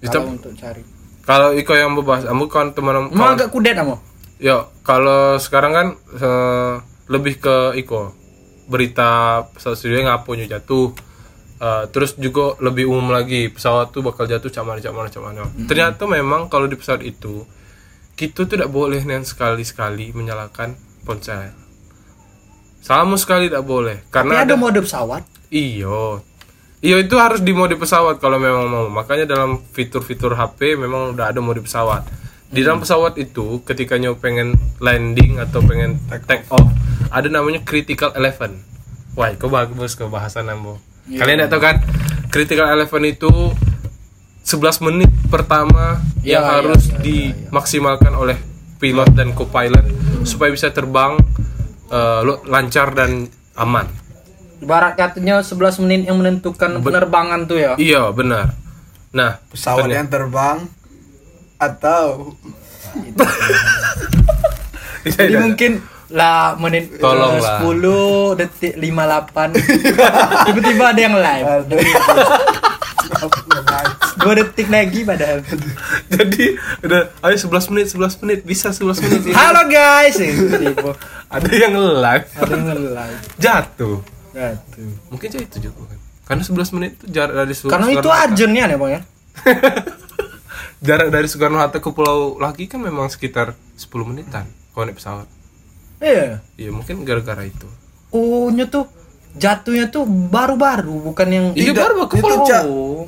Itu- 0.00 0.08
Kalau 0.10 0.32
untuk 0.32 0.52
cari. 0.56 0.80
kalau 1.20 1.52
Iko 1.52 1.72
yang 1.76 1.92
membahas, 1.92 2.24
kamu 2.24 2.44
kan 2.48 2.72
teman 2.72 3.12
Emang 3.12 3.36
agak 3.36 3.52
kudet 3.52 3.76
amo. 3.76 4.00
Yo, 4.40 4.72
kalau 4.80 5.36
sekarang 5.36 5.72
kan 5.76 5.86
eh, 6.16 6.74
lebih 7.06 7.36
ke 7.36 7.76
Iko 7.76 8.16
berita 8.64 9.44
pesawat 9.52 9.76
Sriwijaya 9.76 10.08
ngapunya 10.08 10.48
jatuh. 10.48 10.96
Eh, 11.60 11.84
terus 11.92 12.16
juga 12.16 12.56
lebih 12.58 12.88
umum 12.88 13.12
lagi 13.12 13.52
pesawat 13.52 13.92
tuh 13.92 14.00
bakal 14.00 14.24
jatuh 14.24 14.48
cak 14.48 14.64
mana 14.64 14.80
cak 14.80 14.96
mana 14.96 15.12
cak 15.12 15.20
mana. 15.20 15.44
Ternyata 15.68 16.08
memang 16.08 16.48
kalau 16.48 16.64
di 16.64 16.80
pesawat 16.80 17.04
itu 17.04 17.44
kita 18.20 18.44
tidak 18.44 18.68
boleh 18.68 19.00
nih 19.00 19.24
sekali-sekali 19.24 20.12
menyalakan 20.12 20.76
ponsel. 21.08 21.56
Sama 22.84 23.16
sekali 23.16 23.48
tidak 23.48 23.64
boleh 23.64 24.04
Tapi 24.04 24.12
karena 24.12 24.44
ada 24.44 24.52
ada, 24.52 24.60
mode 24.60 24.84
pesawat. 24.84 25.24
iyo. 25.48 26.20
Iyo 26.84 26.96
itu 27.00 27.16
harus 27.16 27.40
di 27.40 27.56
mode 27.56 27.80
pesawat 27.80 28.20
kalau 28.20 28.36
memang 28.36 28.68
mau. 28.68 28.86
Makanya 28.92 29.24
dalam 29.24 29.64
fitur-fitur 29.72 30.36
HP 30.36 30.76
memang 30.76 31.16
udah 31.16 31.32
ada 31.32 31.40
mode 31.40 31.64
pesawat. 31.64 32.04
Di 32.52 32.60
dalam 32.60 32.84
pesawat 32.84 33.16
itu 33.16 33.64
ketika 33.64 33.96
nyo 33.96 34.20
pengen 34.20 34.52
landing 34.84 35.40
atau 35.40 35.64
pengen 35.64 35.96
take, 36.28 36.44
off, 36.52 36.68
ada 37.08 37.28
namanya 37.32 37.64
critical 37.64 38.12
eleven. 38.12 38.60
Wah, 39.16 39.32
kau 39.40 39.48
bagus 39.48 39.96
ke 39.96 40.04
bahasan 40.04 40.52
Ambo. 40.52 40.76
Kalian 41.08 41.40
tidak 41.40 41.50
tahu 41.56 41.62
kan? 41.64 41.76
Critical 42.28 42.68
eleven 42.68 43.02
itu 43.08 43.32
11 44.50 44.82
menit 44.82 45.10
pertama 45.26 45.98
Ya, 46.20 46.36
yang 46.36 46.42
ya, 46.42 46.48
harus 46.52 46.82
ya, 46.84 46.90
ya, 46.90 46.98
dimaksimalkan 47.00 48.12
oleh 48.12 48.36
pilot 48.76 49.08
dan 49.10 49.30
co-pilot 49.30 49.82
supaya 50.22 50.50
bisa 50.50 50.68
terbang 50.68 51.16
lo- 52.20 52.42
lancar 52.44 52.90
dan 52.90 53.26
aman. 53.54 53.86
Ibarat 54.58 54.94
katanya 54.94 55.38
11 55.38 55.80
menit 55.80 56.00
yang 56.04 56.16
menentukan 56.16 56.80
penerbangan 56.80 57.44
tuh 57.44 57.56
ya. 57.56 57.72
Iya 57.74 58.08
benar. 58.10 58.52
Nah 59.10 59.38
Pesawat 59.48 59.86
ternyata- 59.86 59.96
yang 59.96 60.08
terbang 60.08 60.56
atau 61.56 62.02
Jadi 65.06 65.34
mungkin 65.36 65.70
lah 66.10 66.56
menit 66.56 66.98
Tolong 66.98 67.38
lah. 67.38 67.62
10 67.62 68.36
detik 68.36 68.74
58 68.74 69.54
tiba-tiba 70.46 70.84
ada 70.90 71.00
yang 71.00 71.14
live 71.14 71.46
dua 74.20 74.32
detik 74.36 74.68
lagi 74.68 75.00
padahal. 75.02 75.40
Jadi 76.14 76.44
udah 76.84 77.02
ayo 77.24 77.36
11 77.36 77.72
menit 77.72 77.86
11 77.92 78.22
menit. 78.24 78.38
Bisa 78.44 78.68
11 78.70 79.04
menit 79.08 79.20
ini. 79.28 79.34
halo 79.34 79.62
guys. 79.66 80.16
Tiba, 80.62 80.92
ada 81.32 81.50
yang 81.50 81.72
live 81.76 82.26
ada 82.36 82.52
yang 82.52 82.66
live 82.94 83.20
jatuh. 83.40 83.98
Jatuh. 84.30 84.90
mungkin 85.10 85.26
jadi 85.26 85.44
itu 85.44 85.58
juga 85.70 85.90
kan. 85.90 85.98
Karena 86.30 86.42
11 86.46 86.76
menit 86.78 86.90
itu 87.00 87.04
jarak 87.10 87.34
dari 87.34 87.54
Su- 87.56 87.66
karena 87.66 87.88
itu 87.90 88.08
urgentnya 88.08 88.64
nih 88.70 88.76
bang 88.78 88.90
ya? 88.92 89.00
Jarak 90.86 91.12
dari 91.12 91.28
Soekarno 91.28 91.60
Hatta 91.60 91.76
ke 91.76 91.92
Pulau 91.92 92.40
Laki 92.40 92.64
kan 92.64 92.80
memang 92.80 93.12
sekitar 93.12 93.52
10 93.76 93.90
menitan 94.08 94.48
kalau 94.72 94.88
naik 94.88 94.96
pesawat. 94.96 95.28
Iya. 96.00 96.40
Iya 96.56 96.70
mungkin 96.72 97.04
gara-gara 97.04 97.44
itu. 97.44 97.68
Oh 98.14 98.48
tuh 98.64 98.88
jatuhnya 99.38 99.90
tuh 99.90 100.06
baru-baru 100.06 101.12
bukan 101.12 101.28
yang 101.30 101.46
Iya, 101.54 101.70
Tidak, 101.70 101.82
baru 101.82 102.08
ke 102.10 102.18
itu 102.18 102.24
pulau. 102.24 102.46
Cak, 102.46 102.62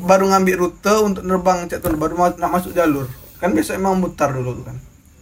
baru 0.06 0.24
ngambil 0.30 0.54
rute 0.58 0.94
untuk 1.02 1.22
nerbang 1.26 1.66
cak 1.66 1.78
tuh 1.82 1.98
baru 1.98 2.14
mau 2.14 2.28
nak 2.30 2.50
masuk 2.50 2.72
jalur. 2.74 3.10
Kan 3.42 3.54
biasa 3.54 3.74
emang 3.74 3.98
mutar 3.98 4.30
dulu 4.30 4.62
tuh 4.62 4.64
kan. 4.70 4.76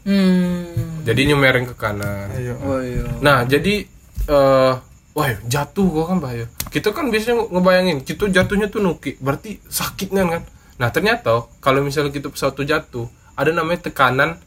Hmm. 0.05 1.05
Jadi 1.05 1.21
nyemereng 1.29 1.69
ke 1.69 1.75
kanan. 1.77 2.33
Ayo. 2.37 2.57
Oh 2.65 2.81
iya. 2.81 3.05
Nah, 3.21 3.45
jadi 3.45 3.85
eh 4.29 4.73
wah, 5.17 5.29
jatuh 5.49 5.87
gua 5.89 6.05
kan 6.09 6.19
bahaya. 6.21 6.47
Kita 6.71 6.95
kan 6.95 7.11
biasanya 7.11 7.51
ngebayangin, 7.51 7.99
kita 8.07 8.31
jatuhnya 8.31 8.71
tuh 8.71 8.79
nuki, 8.79 9.19
berarti 9.19 9.59
sakitnya 9.67 10.23
kan. 10.29 10.43
Nah, 10.81 10.89
ternyata 10.95 11.51
kalau 11.61 11.83
misalnya 11.83 12.15
kita 12.15 12.31
pesawat 12.31 12.55
tuh 12.57 12.65
jatuh, 12.65 13.07
ada 13.37 13.51
namanya 13.51 13.91
tekanan 13.91 14.39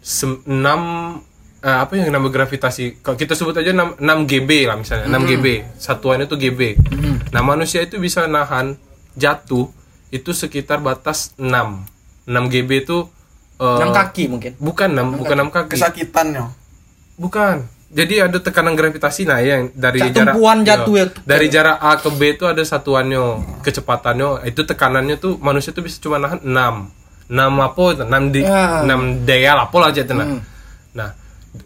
6 0.00 0.46
eh, 1.58 1.78
apa 1.78 1.92
yang 1.94 2.10
nama 2.10 2.28
gravitasi? 2.28 3.02
Kalau 3.02 3.16
kita 3.16 3.34
sebut 3.34 3.54
aja 3.56 3.70
6, 3.70 3.98
6 3.98 4.30
GB 4.30 4.50
lah 4.66 4.76
misalnya, 4.76 5.06
6 5.10 5.28
GB. 5.28 5.46
Satuannya 5.76 6.26
tuh 6.26 6.38
GB. 6.38 6.60
Nah, 7.30 7.42
manusia 7.42 7.82
itu 7.82 7.98
bisa 7.98 8.26
nahan 8.26 8.78
jatuh 9.14 9.68
itu 10.08 10.30
sekitar 10.32 10.78
batas 10.78 11.34
6. 11.36 11.46
6 12.24 12.52
GB 12.52 12.70
itu 12.84 12.98
eh, 13.58 13.78
enam 13.80 13.90
kaki 13.90 14.24
mungkin 14.28 14.52
bukan 14.56 14.88
6, 14.92 15.18
bukan 15.18 15.36
6 15.44 15.56
kaki. 15.56 15.70
kesakitannya 15.74 16.44
Bukan. 17.18 17.66
Jadi 17.88 18.20
ada 18.20 18.36
tekanan 18.36 18.76
gravitasi 18.76 19.24
nah 19.24 19.40
yang 19.40 19.72
dari 19.72 19.98
Cak 19.98 20.12
jarak 20.12 20.34
tumpuan 20.36 20.60
jatuh 20.60 20.94
Iya. 20.94 21.04
ya. 21.08 21.24
Dari 21.24 21.46
jarak 21.48 21.76
A 21.80 21.92
ke 21.96 22.08
B 22.12 22.20
itu 22.36 22.44
ada 22.44 22.60
satuannya, 22.60 23.24
kecepatannya. 23.64 24.44
Itu 24.44 24.68
tekanannya 24.68 25.16
tuh 25.16 25.40
manusia 25.40 25.72
tuh 25.72 25.82
bisa 25.82 25.96
cuma 25.98 26.20
nahan 26.20 26.38
6. 26.44 27.32
6 27.32 27.34
apa? 27.58 27.84
6 28.04 28.28
di 28.28 28.40
Ya. 28.44 28.84
6 28.84 29.24
daya 29.24 29.56
lah 29.56 29.66
apa 29.66 29.76
aja 29.88 30.04
tenang. 30.04 30.44
Nah, 30.92 31.10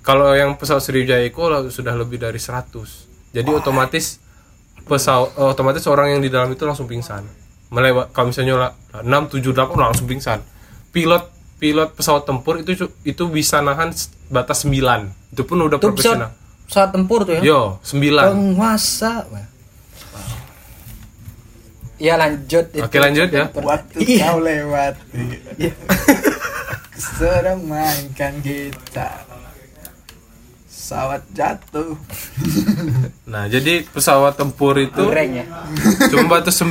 kalau 0.00 0.32
yang 0.32 0.54
pesawat 0.54 0.80
Sriwijaya 0.80 1.26
itu 1.26 1.38
sudah 1.70 1.94
lebih 1.94 2.16
dari 2.16 2.38
100. 2.38 2.70
Jadi 3.32 3.50
otomatis 3.50 4.20
pesawat 4.82 5.34
otomatis 5.38 5.86
orang 5.86 6.12
yang 6.12 6.20
di 6.20 6.28
dalam 6.28 6.50
itu 6.50 6.62
langsung 6.62 6.86
pingsan. 6.86 7.22
Melewat 7.68 8.12
kalau 8.12 8.28
misalnya 8.28 8.54
lah 8.58 8.70
6 9.00 9.08
7 9.38 9.52
8 9.52 9.74
langsung 9.74 10.06
pingsan. 10.06 10.44
Pilot 10.90 11.24
pilot 11.56 11.94
pesawat 11.94 12.22
tempur 12.22 12.58
itu 12.58 12.74
itu 13.02 13.24
bisa 13.26 13.58
nahan 13.58 13.90
batas 14.28 14.62
9. 14.62 15.32
Itu 15.32 15.42
pun 15.42 15.62
udah 15.62 15.76
pesawat 15.76 15.80
profesional. 15.80 16.30
pesawat 16.66 16.90
tempur 16.90 17.20
tuh 17.22 17.32
ya 17.36 17.42
Yo, 17.42 17.60
9. 17.80 18.28
penguasa 18.28 19.24
Wah. 19.28 19.46
ya 21.96 22.14
lanjut 22.16 22.66
Oke, 22.76 22.98
lanjut 22.98 23.28
ya. 23.28 23.46
waktu 23.54 23.96
Iya. 24.00 24.26
kau 24.26 24.38
lewati 24.38 25.22
sedang 26.98 27.62
mainkan 27.62 28.42
gitar 28.42 29.22
pesawat 30.92 31.22
jatuh 31.32 31.96
Nah, 33.32 33.48
jadi 33.48 33.80
pesawat 33.82 34.36
tempur 34.36 34.76
itu 34.76 35.08
ya 35.08 35.48
cuma 36.06 36.28
batas 36.30 36.60
9. 36.60 36.68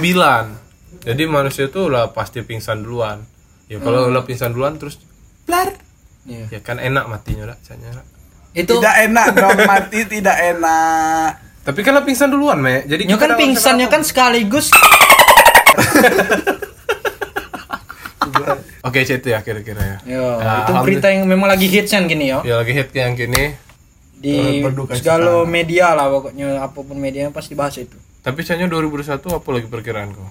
Jadi 1.02 1.24
manusia 1.26 1.66
itu 1.66 1.90
lah 1.90 2.14
pasti 2.14 2.40
pingsan 2.40 2.86
duluan. 2.86 3.26
Ya 3.66 3.82
kalau 3.82 4.06
Hmm. 4.06 4.14
udah 4.14 4.22
pingsan 4.22 4.54
duluan 4.54 4.78
terus 4.78 5.02
blar. 5.44 5.74
Iya. 6.22 6.54
Ya 6.54 6.60
kan 6.62 6.78
enak 6.78 7.10
matinya 7.10 7.50
lah, 7.50 7.58
caranya 7.60 7.98
lah. 7.98 8.06
itu 8.54 8.78
tidak 8.78 8.96
enak 9.02 9.26
dong 9.34 9.60
mati 9.64 10.00
tidak 10.06 10.38
enak 10.38 11.30
Tapi 11.64 11.80
kan 11.82 11.96
lah 11.96 12.04
pingsan 12.04 12.30
duluan, 12.30 12.60
Me. 12.60 12.84
Jadi 12.84 13.08
kita 13.08 13.18
kan 13.18 13.34
pingsannya 13.34 13.88
kan 13.88 14.04
sekaligus 14.04 14.70
Oke, 18.82 19.02
itu 19.02 19.24
ya 19.24 19.40
kira-kira 19.40 19.80
ya. 19.80 19.98
Yo, 20.06 20.26
Nah, 20.38 20.62
itu 20.62 20.74
berita 20.84 21.08
yang 21.08 21.26
memang 21.26 21.48
lagi 21.48 21.66
hits 21.66 21.90
kan 21.90 22.06
gini 22.06 22.30
yo 22.30 22.42
Ya 22.44 22.58
lagi 22.58 22.70
hit 22.72 22.90
yang 22.92 23.14
gini. 23.14 23.56
Di 24.22 24.62
segala 24.94 25.42
media 25.50 25.98
lah 25.98 26.14
pokoknya 26.14 26.62
apa 26.62 26.78
pun 26.78 26.94
medianya 26.94 27.34
pasti 27.34 27.58
bahas 27.58 27.74
itu. 27.82 27.98
Tapi 28.22 28.46
caranya 28.46 28.70
2021 28.70 29.18
apa 29.18 29.50
lagi 29.50 29.66
perkiraan 29.66 30.14
kau? 30.14 30.30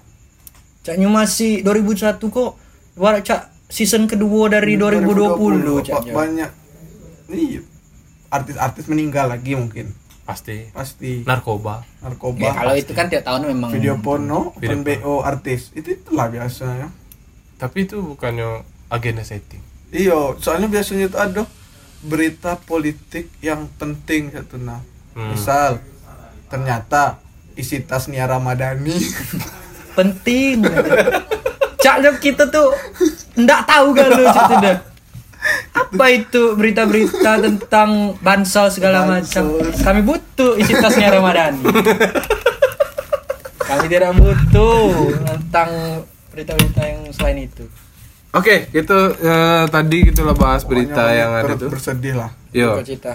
Caknya 0.86 1.10
masih 1.10 1.66
2001 1.66 2.22
kok. 2.30 2.54
Ibarat 2.94 3.22
cak 3.26 3.40
season 3.66 4.06
kedua 4.06 4.46
dari 4.46 4.78
2020 4.78 5.82
Ba- 5.82 5.82
caknya. 5.82 6.12
banyak. 6.14 6.50
Iya. 7.34 7.60
Artis-artis 8.30 8.86
meninggal 8.86 9.26
lagi 9.26 9.58
mungkin. 9.58 9.90
Pasti. 10.22 10.70
Pasti. 10.70 11.26
Narkoba. 11.26 11.82
Narkoba. 11.98 12.46
Ya, 12.46 12.52
kalau 12.54 12.74
itu 12.78 12.92
kan 12.94 13.10
tiap 13.10 13.26
tahun 13.26 13.50
memang 13.50 13.74
video 13.74 13.98
porno 13.98 14.54
Video 14.62 14.78
bo 15.02 15.26
artis. 15.26 15.74
Itu 15.74 15.90
itulah 15.90 16.30
biasa 16.30 16.86
ya. 16.86 16.88
Tapi 17.58 17.90
itu 17.90 17.98
bukannya 17.98 18.62
agenda 18.86 19.26
setting. 19.26 19.58
Iya 19.90 20.38
soalnya 20.38 20.70
biasanya 20.70 21.10
itu 21.10 21.18
ada 21.18 21.42
berita 22.00 22.56
politik 22.56 23.28
yang 23.40 23.68
penting 23.76 24.32
satu 24.32 24.56
nah 24.56 24.80
Hmm. 25.10 25.34
misal 25.34 25.82
ternyata 26.46 27.18
isi 27.58 27.82
tas 27.82 28.06
Nia 28.06 28.30
Ramadhani 28.30 28.94
penting. 29.98 30.62
Caknya 31.82 32.14
kita 32.14 32.46
tuh 32.46 32.70
ndak 33.34 33.66
tahu 33.66 33.90
kan 33.90 34.06
lu 34.06 34.22
dah. 34.22 34.78
Apa 35.74 36.06
itu 36.12 36.54
berita-berita 36.54 37.42
tentang 37.42 38.14
bansos 38.22 38.78
segala 38.78 39.02
macam? 39.02 39.50
Kami 39.82 40.00
butuh 40.06 40.54
isi 40.54 40.78
tasnya 40.78 41.10
Ramadan. 41.10 41.58
Kami 43.60 43.86
tidak 43.90 44.14
butuh 44.14 45.10
tentang 45.26 45.70
berita-berita 46.30 46.82
yang 46.86 47.00
selain 47.10 47.50
itu. 47.50 47.66
Oke 48.32 48.54
itu 48.70 48.96
eh, 49.18 49.64
tadi 49.66 49.98
kita 50.06 50.20
lah 50.22 50.34
bahas 50.34 50.62
berita 50.62 50.96
Pokoknya 51.00 51.16
yang 51.16 51.30
ada 51.34 51.52
tuh 51.54 51.68
bersedih 51.68 52.14
lah 52.14 52.30
yo 52.50 52.74
Duka 52.74 52.84
cita. 52.84 53.12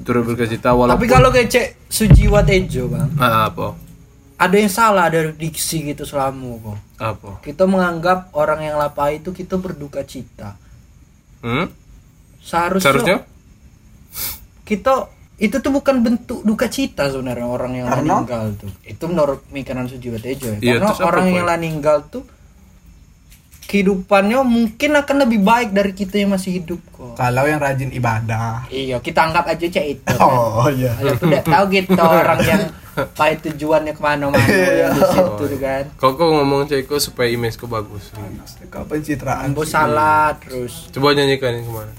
turut 0.00 0.24
berkecita 0.24 0.70
walaupun 0.70 0.96
Tapi 0.96 1.06
kalau 1.06 1.28
kecek 1.28 1.66
Sujiwa 1.86 2.40
Tejo 2.40 2.88
bang, 2.88 3.10
Ah, 3.16 3.46
apa 3.46 3.74
ada 4.38 4.54
yang 4.54 4.70
salah 4.70 5.10
dari 5.10 5.34
diksi 5.34 5.82
gitu 5.84 6.06
selama 6.06 6.62
kok. 6.62 6.78
apa 6.96 7.30
Kita 7.42 7.66
menganggap 7.66 8.30
orang 8.32 8.62
yang 8.62 8.78
lapar 8.78 9.10
itu 9.10 9.30
kita 9.30 9.58
berduka 9.58 10.02
cita. 10.02 10.54
hmm? 11.42 11.66
Seharusnya, 12.38 12.86
seharusnya 12.86 13.16
kita 14.62 15.08
itu 15.38 15.54
tuh 15.54 15.70
bukan 15.70 16.02
bentuk 16.02 16.42
duka 16.42 16.66
cita 16.66 17.06
sebenarnya 17.08 17.46
orang 17.46 17.72
yang 17.72 17.86
Karena? 17.86 18.22
meninggal 18.22 18.44
tuh. 18.58 18.70
Itu 18.82 19.04
menurut 19.06 19.42
pemikiran 19.46 19.86
Sujiwa 19.86 20.18
Tejo 20.18 20.48
ya. 20.48 20.58
Iya, 20.58 20.72
Karena 20.72 20.86
terus 20.86 20.98
apa, 20.98 21.08
orang 21.08 21.26
yang 21.28 21.44
lah 21.44 21.56
meninggal 21.56 21.98
tuh 22.08 22.22
kehidupannya 23.68 24.40
mungkin 24.40 24.96
akan 24.96 25.16
lebih 25.28 25.44
baik 25.44 25.76
dari 25.76 25.92
kita 25.92 26.16
yang 26.16 26.32
masih 26.32 26.56
hidup 26.56 26.80
kok. 26.88 27.12
kalau 27.14 27.44
yang 27.44 27.60
rajin 27.60 27.92
ibadah. 27.92 28.64
Iya, 28.72 28.96
kita 28.96 29.28
anggap 29.28 29.44
aja 29.44 29.66
cek 29.68 29.86
itu. 29.92 30.14
oh 30.24 30.72
iya. 30.72 30.96
Kalau 30.96 31.14
tidak 31.20 31.44
tahu 31.44 31.64
gitu 31.68 32.00
orang 32.24 32.40
yang 32.48 32.62
baik 33.14 33.38
tujuannya 33.44 33.92
ke 33.92 34.00
mana-mana 34.00 34.40
Iya. 34.42 34.88
yang 34.88 34.96
di 34.96 35.02
situ 35.04 35.44
tuh 35.46 35.60
kan. 35.60 35.84
kau 36.00 36.16
kok 36.16 36.26
ngomong 36.26 36.66
ceko 36.66 36.96
supaya 36.98 37.28
image 37.30 37.54
ku 37.54 37.70
bagus 37.70 38.10
kau 38.66 38.82
pencitraan 38.88 39.52
Ambo 39.52 39.62
salah 39.62 40.34
terus. 40.42 40.90
coba 40.90 41.14
nyanyikan 41.14 41.60
yang 41.60 41.66
ke 41.68 41.72
mana? 41.78 41.92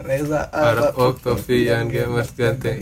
Reza 0.00 0.48
Arab 0.50 0.96
Octavian 0.96 1.86
Gamers 1.86 2.32
Ganteng 2.32 2.80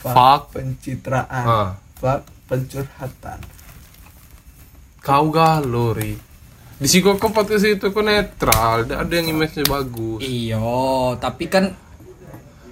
Fuck 0.00 0.14
Fuck. 0.16 0.42
pencitraan. 0.56 1.44
Ah. 1.44 1.70
Fuck 2.00 2.24
pencurhatan. 2.48 3.40
Kau 5.04 5.28
galori 5.28 6.29
Di 6.80 6.88
si 6.88 7.04
kok 7.04 7.20
podcast 7.20 7.68
itu 7.68 7.92
kok 7.92 8.00
netral 8.00 8.88
ada 8.88 9.12
yang 9.12 9.36
image-nya 9.36 9.68
bagus. 9.68 10.24
Iya, 10.24 10.64
tapi 11.20 11.52
kan 11.52 11.76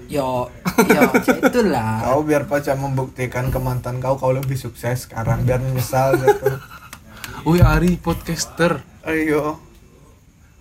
yo 0.08 0.48
yo 0.88 1.02
cek 1.20 1.44
itulah. 1.52 2.00
kau 2.00 2.24
biar 2.24 2.48
pacar 2.48 2.80
membuktikan 2.80 3.52
ke 3.52 3.60
mantan 3.60 4.00
kau 4.00 4.16
kau 4.16 4.32
lebih 4.32 4.56
sukses 4.56 5.04
sekarang 5.04 5.44
biar 5.44 5.60
menyesal 5.60 6.16
gitu 6.16 6.56
Wih 7.52 7.60
Ari 7.60 8.00
podcaster. 8.00 8.80
Ayo. 9.04 9.60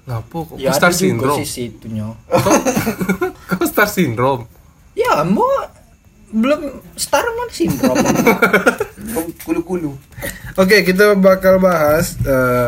Ngapo 0.03 0.51
kok? 0.51 0.55
Ya 0.59 0.75
star 0.75 0.91
syndrome. 0.91 1.39
sisi 1.39 1.71
itunya. 1.71 2.11
Kau 3.47 3.63
star 3.71 3.87
syndrome? 3.87 4.43
Ya, 4.91 5.23
mau 5.23 5.47
belum 6.27 6.83
star 6.99 7.23
man 7.23 7.47
syndrome. 7.47 8.03
kulu 9.47 9.63
kulu 9.63 9.91
Oke 10.59 10.83
kita 10.83 11.15
bakal 11.15 11.63
bahas 11.63 12.19
eh, 12.27 12.67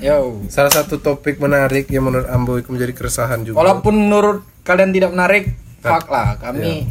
Yo. 0.00 0.40
Salah 0.48 0.72
satu 0.72 1.02
topik 1.02 1.42
menarik 1.42 1.90
yang 1.92 2.08
menurut 2.08 2.28
Ambo 2.30 2.56
itu 2.56 2.70
menjadi 2.72 2.92
keresahan 2.96 3.44
juga 3.44 3.58
Walaupun 3.60 3.94
menurut 3.96 4.38
kalian 4.62 4.94
tidak 4.94 5.10
menarik, 5.12 5.52
fuck 5.82 6.06
lah. 6.08 6.38
Kami 6.38 6.86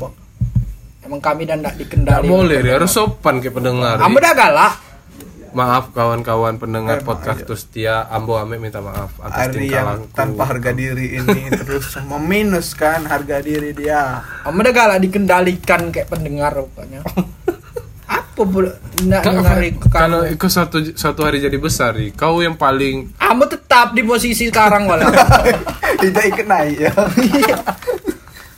emang 1.01 1.21
kami 1.23 1.43
dan 1.43 1.59
tidak 1.59 1.75
dikendali. 1.81 2.27
boleh 2.29 2.61
dia 2.63 2.77
harus 2.79 2.93
sopan 2.93 3.43
kayak 3.43 3.57
pendengar 3.57 3.99
Ambo 3.99 4.19
dah 4.21 4.31
galak. 4.31 4.73
Maaf 5.51 5.91
kawan-kawan 5.91 6.55
pendengar 6.55 7.03
podcast 7.03 7.43
terus 7.43 7.67
setia 7.67 8.07
Ambo 8.07 8.39
Ame 8.39 8.55
minta 8.55 8.79
maaf 8.79 9.11
atas 9.19 9.51
Ari 9.51 9.67
tingkah 9.67 9.83
yang 9.83 10.07
tanpa 10.15 10.47
harga 10.47 10.71
diri 10.71 11.19
ini 11.19 11.51
terus 11.59 11.91
meminuskan 11.99 13.03
harga 13.03 13.43
diri 13.43 13.75
dia 13.75 14.23
Ambo 14.47 14.63
dah 14.63 14.71
galak 14.71 15.03
dikendalikan 15.03 15.91
kayak 15.91 16.07
pendengar 16.07 16.55
rupanya. 16.55 17.03
Tidak 18.43 19.19
Kak, 19.19 19.33
menarik 19.33 19.73
Kalau 19.83 20.21
kamu? 20.21 20.33
ikut 20.33 20.49
satu 20.49 20.77
satu 20.91 21.21
hari 21.21 21.39
jadi 21.39 21.55
besar 21.55 21.93
nih, 21.93 22.11
kau 22.11 22.37
yang 22.37 22.53
paling 22.53 23.11
Ambo 23.17 23.45
tetap 23.45 23.91
di 23.91 24.01
posisi 24.01 24.45
sekarang 24.45 24.85
walau. 24.85 25.09
tidak 26.03 26.23
ikut 26.27 26.45
naik 26.45 26.77
ya 26.79 26.93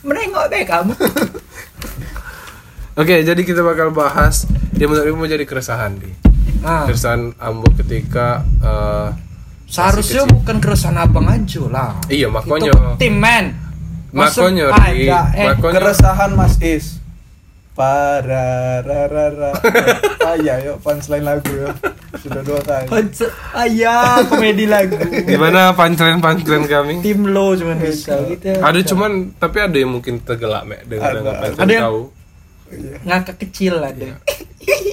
Menengok 0.00 0.46
deh 0.46 0.62
kamu. 0.62 0.92
Oke, 2.94 3.14
jadi 3.20 3.40
kita 3.40 3.60
bakal 3.60 3.90
bahas 3.90 4.46
yang 4.74 4.86
menurutmu 4.88 5.24
menjadi 5.24 5.42
keresahan 5.44 5.98
nih. 5.98 6.14
Nah, 6.60 6.86
Keresahan 6.86 7.34
Ambo 7.36 7.66
ketika 7.74 8.40
eh, 8.60 9.08
seharusnya 9.66 10.22
kecil. 10.22 10.30
bukan 10.30 10.56
keresahan 10.58 10.98
abang 10.98 11.26
aja 11.26 11.62
lah. 11.66 11.90
Iya, 12.06 12.30
makanya. 12.30 12.70
Kita 12.70 12.94
tim 12.96 13.14
man. 13.16 13.44
Masuk 14.14 14.46
Makanya, 14.46 14.70
ada 14.70 15.20
eh 15.34 15.46
Makanya- 15.50 15.74
keresahan 15.74 16.30
Mas 16.32 16.54
Is 16.62 17.02
para 17.74 18.46
ra 18.80 19.00
ra 19.04 19.24
ra 19.28 19.50
ah 20.22 20.36
ya 20.36 20.62
yuk 20.62 20.78
punchline 20.78 21.22
lagu 21.22 21.50
ya 21.50 21.74
sudah 22.16 22.40
dua 22.40 22.60
kali 22.60 22.86
Konser- 22.86 23.34
Ayah 23.52 24.22
komedi 24.24 24.64
lagu. 24.64 24.94
gimana 25.20 25.74
punchline-punchline 25.74 26.64
kami? 26.64 26.94
Tim 27.00 27.26
lo 27.26 27.52
cuman 27.52 27.76
bisa 27.76 28.14
gitu. 28.24 28.54
Ada 28.54 28.78
cuman 28.84 29.10
tapi 29.34 29.58
ada 29.58 29.74
yang 29.74 29.90
mungkin 29.90 30.18
tergelak 30.20 30.62
mek 30.64 30.86
Ada, 30.86 30.94
dengan 31.12 31.34
punchline 31.34 31.58
Ada 31.58 31.72
yang- 31.72 31.84
kau. 31.84 32.00
ngakak 33.04 33.36
kecil 33.40 33.74
ada. 33.76 34.06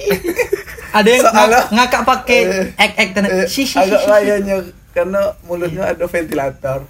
ada 0.98 1.08
yang 1.08 1.22
Soalnya- 1.24 1.66
ngakak 1.70 2.02
pakai 2.04 2.40
Eh, 2.42 2.66
ek 2.76 2.92
ek 2.96 3.08
dan 3.12 3.24
Eh, 3.24 3.46
si 3.46 3.62
agak 3.64 4.02
kayaknya 4.02 4.56
karena 4.90 5.20
mulutnya 5.42 5.88
ada 5.88 6.04
ventilator 6.04 6.82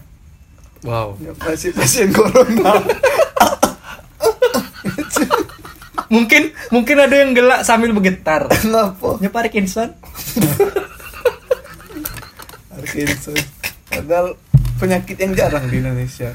Wow. 0.83 1.15
Masih 1.39 1.71
pasien 1.71 2.11
corona 2.11 2.75
Mungkin 6.13 6.53
mungkin 6.69 6.97
ada 7.01 7.15
yang 7.17 7.33
gelak 7.33 7.65
sambil 7.65 7.97
bergetar. 7.97 8.45
kenapa 8.61 9.17
Nya 9.25 9.33
Parkinson. 9.33 9.97
Parkinson 12.69 13.41
padahal 13.93 14.37
penyakit 14.77 15.17
yang 15.17 15.33
jarang 15.33 15.65
di 15.73 15.81
Indonesia 15.81 16.29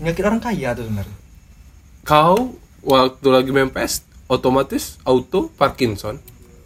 Penyakit 0.00 0.22
orang 0.24 0.40
kaya 0.40 0.72
tuh 0.72 0.88
sebenarnya. 0.88 1.16
Kau 2.08 2.56
waktu 2.80 3.28
lagi 3.28 3.50
main 3.52 3.68
PS 3.68 4.08
otomatis 4.26 4.96
auto 5.04 5.52
Parkinson. 5.52 6.16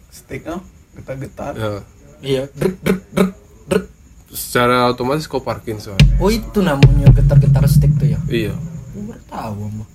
sticknya 0.09 0.63
getar-getar 0.95 1.53
Ya. 1.53 1.71
Iya. 2.19 2.43
Drek 2.55 2.75
drek 2.81 2.99
drek 3.13 3.31
drek. 3.67 3.83
Secara 4.31 4.87
otomatis 4.87 5.27
kau 5.27 5.43
Parkinson. 5.43 5.99
Oh 6.23 6.31
itu 6.31 6.63
namanya 6.63 7.11
getar-getar 7.11 7.67
stick 7.67 7.91
tuh 7.99 8.09
ya. 8.15 8.19
Iya. 8.31 8.55
Gue 8.95 9.03
baru 9.11 9.23
tahu 9.27 9.63
Mbak. 9.75 9.89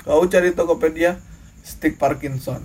kau 0.00 0.24
cari 0.28 0.48
Tokopedia 0.52 1.29
stick 1.64 1.96
Parkinson 1.96 2.62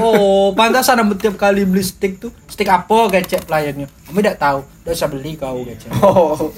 Oh, 0.00 0.56
pantas 0.56 0.88
ada 0.88 1.04
tiap 1.12 1.36
kali 1.36 1.68
beli 1.68 1.84
stick 1.84 2.16
tuh. 2.16 2.32
Stick 2.48 2.72
apa 2.72 3.12
gacet 3.12 3.44
pelayannya? 3.44 3.84
Kamu 4.08 4.24
tidak 4.24 4.40
tahu. 4.40 4.64
Tidak 4.64 4.94
usah 4.96 5.08
beli 5.12 5.36
kau 5.36 5.60
gacet. 5.60 5.92
oh 6.00 6.48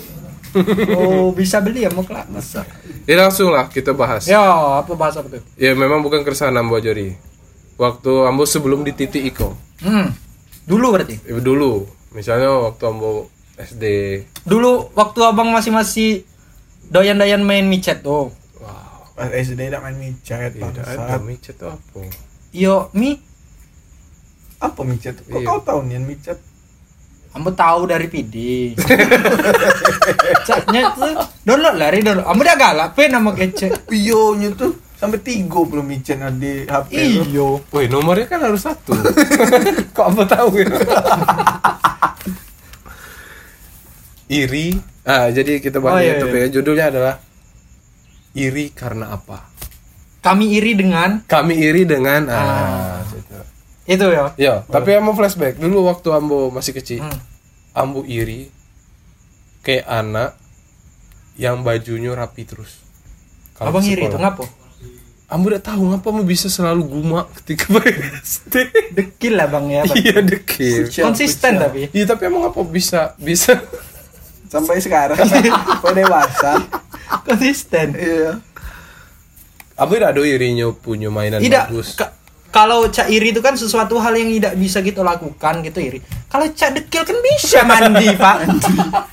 Oh, 0.98 1.30
bisa 1.30 1.62
beli 1.62 1.86
ya 1.86 1.90
mau 1.94 2.02
kelak 2.02 2.26
masa. 2.30 2.66
Ya 3.06 3.14
langsung 3.18 3.54
lah 3.54 3.70
kita 3.70 3.94
bahas. 3.94 4.26
Ya, 4.26 4.42
apa 4.82 4.94
bahasa 4.98 5.22
apa 5.22 5.38
tuh? 5.38 5.42
Ya 5.54 5.74
memang 5.78 6.02
bukan 6.02 6.26
keresahan 6.26 6.54
Ambo 6.58 6.78
Jori. 6.82 7.14
Waktu 7.78 8.12
Ambo 8.26 8.46
sebelum 8.46 8.82
di 8.82 8.90
titik 8.94 9.22
Iko. 9.30 9.54
Hmm. 9.82 10.10
Dulu 10.66 10.86
berarti. 10.94 11.22
Ya, 11.22 11.38
dulu, 11.38 11.86
misalnya 12.10 12.50
waktu 12.66 12.82
Ambo 12.82 13.30
SD. 13.58 13.84
Dulu 14.42 14.90
waktu 14.98 15.20
abang 15.22 15.54
masih 15.54 15.70
masih 15.70 16.10
doyan-doyan 16.90 17.46
main 17.46 17.66
micet 17.70 18.02
tuh. 18.02 18.34
Pas 19.20 19.28
SD 19.28 19.68
tidak 19.68 19.84
main 19.84 20.00
micet 20.00 20.56
Tidak 20.56 20.80
ada 20.80 21.20
micet 21.20 21.52
itu 21.52 21.66
apa? 21.68 22.00
Yo, 22.56 22.88
mi, 22.96 23.20
apa 24.56 24.80
micet 24.80 25.20
kok 25.20 25.36
Iya. 25.36 25.44
kau 25.44 25.60
tahu 25.60 25.84
nih 25.84 26.00
micet 26.00 26.40
ambo 27.30 27.54
tahu 27.54 27.86
dari 27.86 28.10
PD. 28.10 28.34
Caknya 30.50 30.90
tuh 30.98 31.14
download 31.46 31.78
lari 31.78 32.02
download. 32.02 32.26
Ambo 32.26 32.42
udah 32.42 32.58
galak 32.58 32.88
pe 32.98 33.06
nama 33.06 33.30
kece. 33.30 33.86
Iyonya 33.86 34.50
tuh 34.58 34.74
sampai 34.98 35.22
tiga 35.22 35.62
belum 35.62 35.86
micet 35.86 36.18
di 36.42 36.66
HP. 36.66 36.90
Iyo. 37.30 37.62
Woi 37.70 37.86
nomornya 37.86 38.26
kan 38.26 38.42
harus 38.42 38.66
satu. 38.66 38.98
Kok 39.94 40.06
Ambo 40.10 40.26
tahu 40.26 40.58
ya? 40.58 40.74
Iri. 44.26 44.74
Ah 45.06 45.30
jadi 45.30 45.62
kita 45.62 45.78
Oh, 45.78 45.86
bahas 45.86 46.02
iya, 46.02 46.18
topiknya. 46.18 46.50
Judulnya 46.50 46.86
adalah 46.90 47.14
iri 48.34 48.70
karena 48.70 49.14
apa? 49.14 49.50
kami 50.20 50.60
iri 50.60 50.76
dengan 50.76 51.24
kami 51.24 51.56
iri 51.56 51.88
dengan 51.88 52.28
ah, 52.28 53.00
gitu. 53.08 53.36
itu 53.88 54.06
ya. 54.12 54.24
Ya, 54.36 54.54
tapi 54.68 54.92
ambo 54.92 55.16
flashback 55.16 55.56
dulu 55.56 55.88
waktu 55.88 56.08
ambo 56.12 56.52
masih 56.52 56.76
kecil. 56.76 57.02
Hmm. 57.02 57.18
Ambo 57.72 58.04
iri 58.04 58.52
kayak 59.64 59.88
anak 59.88 60.36
yang 61.40 61.64
bajunya 61.64 62.12
rapi 62.12 62.44
terus. 62.44 62.84
Kalau 63.56 63.72
Abang 63.72 63.84
iri 63.88 64.04
itu 64.04 64.18
ngapa? 64.20 64.44
Ambo 65.30 65.46
udah 65.48 65.62
tahu 65.62 65.82
ngapa 65.88 66.06
ambo 66.12 66.22
bisa 66.28 66.52
selalu 66.52 66.84
gumak 66.84 67.32
ketika 67.40 67.72
SD. 68.20 68.54
Dekil 68.92 69.40
lah 69.40 69.48
bang 69.48 69.66
ya. 69.72 69.82
Bang. 69.88 69.96
Iya 69.96 70.18
dekil. 70.20 70.84
Konsisten 70.92 71.56
kucel. 71.56 71.64
tapi. 71.64 71.80
Iya 71.96 72.04
tapi 72.04 72.22
emang 72.28 72.44
apa 72.52 72.60
bisa 72.68 73.16
bisa 73.16 73.56
sampai 74.50 74.82
sekarang 74.82 75.14
kok 75.82 75.94
dewasa 75.94 76.58
Konsisten. 77.20 77.88
iya 77.92 78.38
Ambo 79.74 79.96
tidak 79.96 80.12
ada 80.12 80.20
irinya 80.22 80.68
punya 80.70 81.08
mainan 81.08 81.40
Tidak. 81.40 81.72
bagus. 81.72 81.96
ka- 81.96 82.12
kalau 82.50 82.84
cak 82.84 83.06
iri 83.08 83.30
itu 83.30 83.38
kan 83.38 83.54
sesuatu 83.54 83.94
hal 83.96 84.10
yang 84.12 84.28
tidak 84.28 84.52
bisa 84.54 84.82
kita 84.82 85.00
lakukan 85.00 85.62
gitu 85.62 85.78
iri. 85.78 86.02
Kalau 86.26 86.44
cak 86.44 86.70
dekil 86.74 87.02
kan 87.02 87.14
bisa 87.16 87.62
mandi 87.62 88.10
pak. 88.18 88.36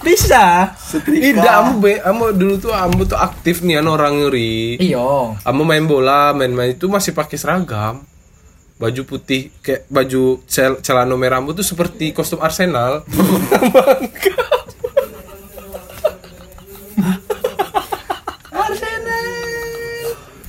bisa. 0.01 0.73
Tidak, 1.05 1.45
ambo 1.45 1.79
be, 1.79 2.01
ambo 2.01 2.33
dulu 2.33 2.57
tuh 2.57 2.73
ambo 2.73 3.05
tuh 3.05 3.13
aktif 3.15 3.61
nih 3.61 3.77
an 3.77 3.87
orang 3.87 4.25
iri. 4.25 4.81
Iyo. 4.81 5.37
Ambo 5.39 5.61
main 5.63 5.85
bola, 5.85 6.33
main-main 6.33 6.73
itu 6.73 6.89
masih 6.89 7.13
pakai 7.13 7.37
seragam. 7.37 8.01
Baju 8.75 9.01
putih 9.05 9.53
kayak 9.59 9.85
baju 9.85 10.41
cel 10.43 10.81
celana 10.81 11.13
merah 11.13 11.37
ambo 11.37 11.53
tuh 11.53 11.61
seperti 11.61 12.11
kostum 12.11 12.41
Arsenal. 12.41 13.05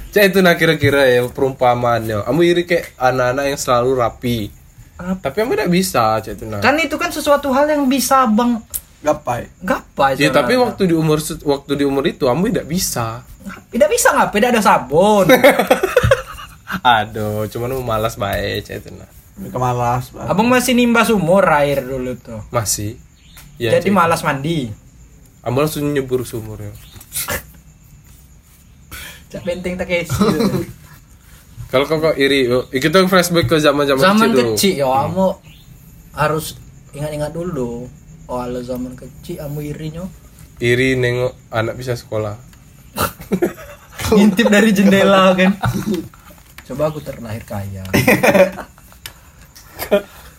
Cak 0.09 0.25
itu 0.33 0.39
nah 0.41 0.57
kira-kira 0.57 1.05
ya 1.05 1.29
perumpamaannya. 1.29 2.25
Ambo 2.25 2.41
iri 2.41 2.65
kayak 2.65 2.97
anak-anak 2.97 3.45
yang 3.53 3.59
selalu 3.61 3.91
rapi. 4.01 4.39
Tapi 4.99 5.37
ambo 5.45 5.55
tidak 5.55 5.71
bisa, 5.71 6.19
cak 6.19 6.33
itu 6.35 6.45
nah. 6.49 6.59
Kan 6.65 6.81
itu 6.81 6.97
kan 6.97 7.13
sesuatu 7.13 7.53
hal 7.53 7.69
yang 7.71 7.87
bisa 7.87 8.25
bang 8.27 8.59
gapai 8.99 9.47
gapai. 9.63 10.19
Ya 10.19 10.35
tapi 10.35 10.59
sebenarnya. 10.59 10.75
waktu 10.75 10.83
di 10.91 10.95
umur 10.99 11.19
waktu 11.23 11.73
di 11.79 11.85
umur 11.87 12.03
itu 12.09 12.27
ambo 12.27 12.51
tidak 12.51 12.67
bisa. 12.67 13.23
tidak 13.71 13.89
bisa 13.93 14.09
nggak? 14.11 14.29
Tidak 14.35 14.49
ada 14.59 14.63
sabun. 14.65 15.27
Aduh, 16.99 17.49
cuman 17.49 17.79
mau 17.79 17.97
malas 17.97 18.19
baik 18.19 18.69
itu 18.69 18.91
nah. 18.93 19.09
kemalas 19.55 20.11
Bang. 20.11 20.27
Abang 20.27 20.49
masih 20.51 20.75
nimba 20.75 21.07
sumur 21.07 21.47
air 21.47 21.85
dulu 21.85 22.19
tuh. 22.19 22.43
Masih. 22.51 22.99
Ya, 23.55 23.79
Jadi 23.79 23.93
malas 23.95 24.27
mandi. 24.27 24.73
Ambo 25.47 25.63
langsung 25.63 25.87
nyebur 25.95 26.27
sumur 26.27 26.59
ya. 26.59 26.73
Cak 29.29 29.43
benteng 29.45 29.77
tak 29.77 29.89
kesi. 29.93 30.17
Kalau 31.73 31.85
kau 31.85 32.01
kau 32.01 32.17
iri, 32.17 32.49
yuk, 32.49 32.73
kita 32.73 33.05
flashback 33.05 33.45
ke 33.45 33.61
zaman-zaman 33.61 34.01
zaman 34.01 34.33
kecil 34.33 34.33
dulu. 34.33 34.53
kecil 34.57 34.73
ya 34.81 34.89
kamu 34.89 35.27
harus 36.17 36.57
ingat-ingat 36.97 37.33
dulu. 37.37 37.85
Oh, 38.25 38.41
ala 38.41 38.65
zaman 38.65 38.97
kecil 38.97 39.45
kamu 39.45 39.77
irinya. 39.77 40.05
Iri 40.65 40.97
nengok 40.97 41.37
anak 41.53 41.77
bisa 41.77 41.93
sekolah. 41.93 42.41
Ngintip 44.17 44.49
dari 44.49 44.73
jendela 44.73 45.37
kan. 45.37 45.61
Coba 46.65 46.89
aku 46.89 47.05
terlahir 47.05 47.45
kaya. 47.45 47.85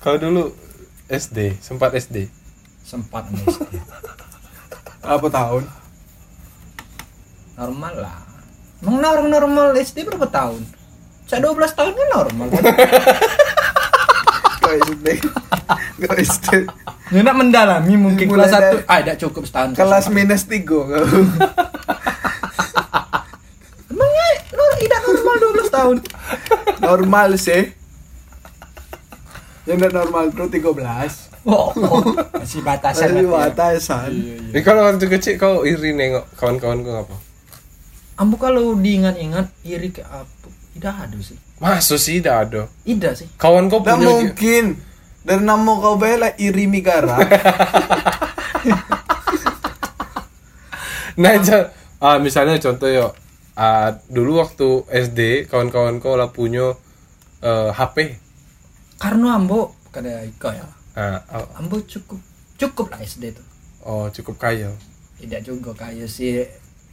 Kalau 0.02 0.18
dulu 0.18 0.44
SD, 1.14 1.62
sempat 1.62 1.94
SD. 1.94 2.26
Sempat 2.82 3.30
nih. 3.30 3.46
SD. 3.46 3.78
apa 5.00 5.28
tahun 5.32 5.64
Normal 7.58 7.94
lah. 7.98 8.29
Emang 8.80 9.04
orang 9.04 9.28
normal 9.28 9.76
SD 9.76 10.04
berapa 10.04 10.24
tahun? 10.26 10.64
Cak 11.26 11.40
12 11.40 11.52
tahun 11.74 11.94
kan 11.94 12.08
normal 12.12 12.48
kan? 12.50 12.64
kok 14.60 14.74
SD 14.88 15.06
kok 16.00 16.16
SD 16.18 16.48
Nggak 17.12 17.36
mendalami 17.36 17.94
mungkin 17.96 18.26
Mulai 18.28 18.46
kelas 18.46 18.52
1 18.52 18.62
dari- 18.62 18.86
ah 18.86 18.98
tidak 19.00 19.18
cukup 19.20 19.44
setahun. 19.44 19.70
kelas 19.74 20.06
minus 20.10 20.44
tiga 20.44 20.80
kau 20.80 21.06
Emangnya 23.88 24.28
nor 24.52 24.72
tidak 24.76 25.00
normal 25.04 25.36
12 25.36 25.70
tahun. 25.70 25.98
normal 26.80 27.30
sih 27.36 27.64
yang 29.66 29.78
tidak 29.78 29.94
normal 29.96 30.24
itu 30.28 30.44
13 30.46 31.30
Oh, 31.42 31.72
oh. 31.72 32.04
masih 32.36 32.60
batasan. 32.60 33.10
Masih 33.12 33.24
ya. 33.24 33.32
batasan 33.32 34.12
Ini 34.52 34.60
kalau 34.60 34.82
waktu 34.84 35.08
kecil 35.08 35.34
kau 35.36 35.64
iri 35.64 35.92
nengok 35.92 36.28
kawan-kawan 36.36 36.82
kau 36.82 36.96
apa? 37.00 37.16
Ambu 38.20 38.36
kalau 38.36 38.76
diingat-ingat 38.76 39.48
iri 39.64 39.96
ke 39.96 40.04
apa? 40.04 40.52
Tidak 40.76 40.96
ada 41.08 41.18
sih. 41.24 41.40
Masuk 41.64 41.96
sih 41.96 42.20
tidak 42.20 42.36
ada. 42.52 42.62
Tidak 42.84 43.14
sih. 43.16 43.28
Kawan 43.40 43.72
kau 43.72 43.80
Tidak 43.80 43.96
punya 43.96 44.08
mungkin 44.12 44.64
dari 45.24 45.44
nama 45.44 45.72
kau 45.80 45.96
bela 45.96 46.36
iri 46.36 46.68
Migara 46.68 47.16
Nah, 51.20 51.36
ah, 52.00 52.16
misalnya 52.16 52.56
contoh 52.64 52.88
yo, 52.88 53.12
ah, 53.60 53.92
dulu 54.08 54.40
waktu 54.40 54.88
SD 54.88 55.52
kawan-kawan 55.52 56.00
kau 56.00 56.16
lah 56.16 56.32
punya 56.32 56.80
eh, 57.44 57.72
HP. 57.76 58.16
Karena 59.00 59.36
ambo 59.36 59.76
kada 59.92 60.24
iko 60.24 60.48
ya. 60.52 60.68
Nah, 60.96 61.24
ah, 61.28 61.48
Ambo 61.60 61.80
cukup 61.84 62.20
cukup 62.60 62.92
lah 62.92 63.00
SD 63.04 63.36
tuh. 63.36 63.48
oh 63.84 64.08
cukup 64.12 64.40
kaya. 64.40 64.72
Tidak 65.20 65.44
juga 65.44 65.76
kaya 65.76 66.08
sih. 66.08 66.44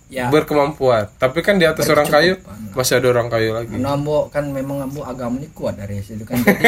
Ya. 0.07 0.31
Berkemampuan. 0.31 1.11
Tapi 1.13 1.43
kan 1.43 1.59
di 1.59 1.67
atas 1.67 1.83
orang 1.87 2.07
Berkecukupan. 2.07 2.79
masih 2.79 2.95
ada 2.97 3.07
orang 3.11 3.27
kaya 3.27 3.51
lagi. 3.53 3.75
Karena 3.75 3.91
ambo 3.93 4.31
kan 4.31 4.47
memang 4.49 4.79
ambo 4.81 5.03
agamanya 5.03 5.51
kuat 5.51 5.75
dari 5.75 5.99
SD 5.99 6.23
kan 6.23 6.39
jadi 6.47 6.63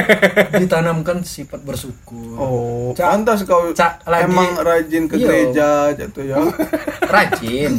ditanamkan 0.59 1.23
sifat 1.23 1.63
bersyukur. 1.63 2.35
oh 2.35 2.91
Cak- 2.93 3.07
pantas 3.09 3.47
kau 3.47 3.71
Cak 3.71 4.03
lagi- 4.05 4.27
emang 4.27 4.59
rajin 4.59 5.07
ke 5.07 5.15
Iya. 5.15 5.23
gereja 5.23 5.69
jatuh 5.95 6.25
ya 6.25 6.37
Rajin. 7.15 7.79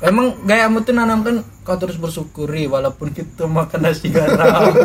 Memang 0.00 0.26
gayamu 0.42 0.82
tuh 0.82 0.92
nanamkan 0.92 1.36
kau 1.62 1.74
terus 1.74 1.94
bersyukuri 1.94 2.66
walaupun 2.66 3.10
kita 3.10 3.46
makan 3.46 3.80
nasi 3.84 4.10
garam. 4.10 4.74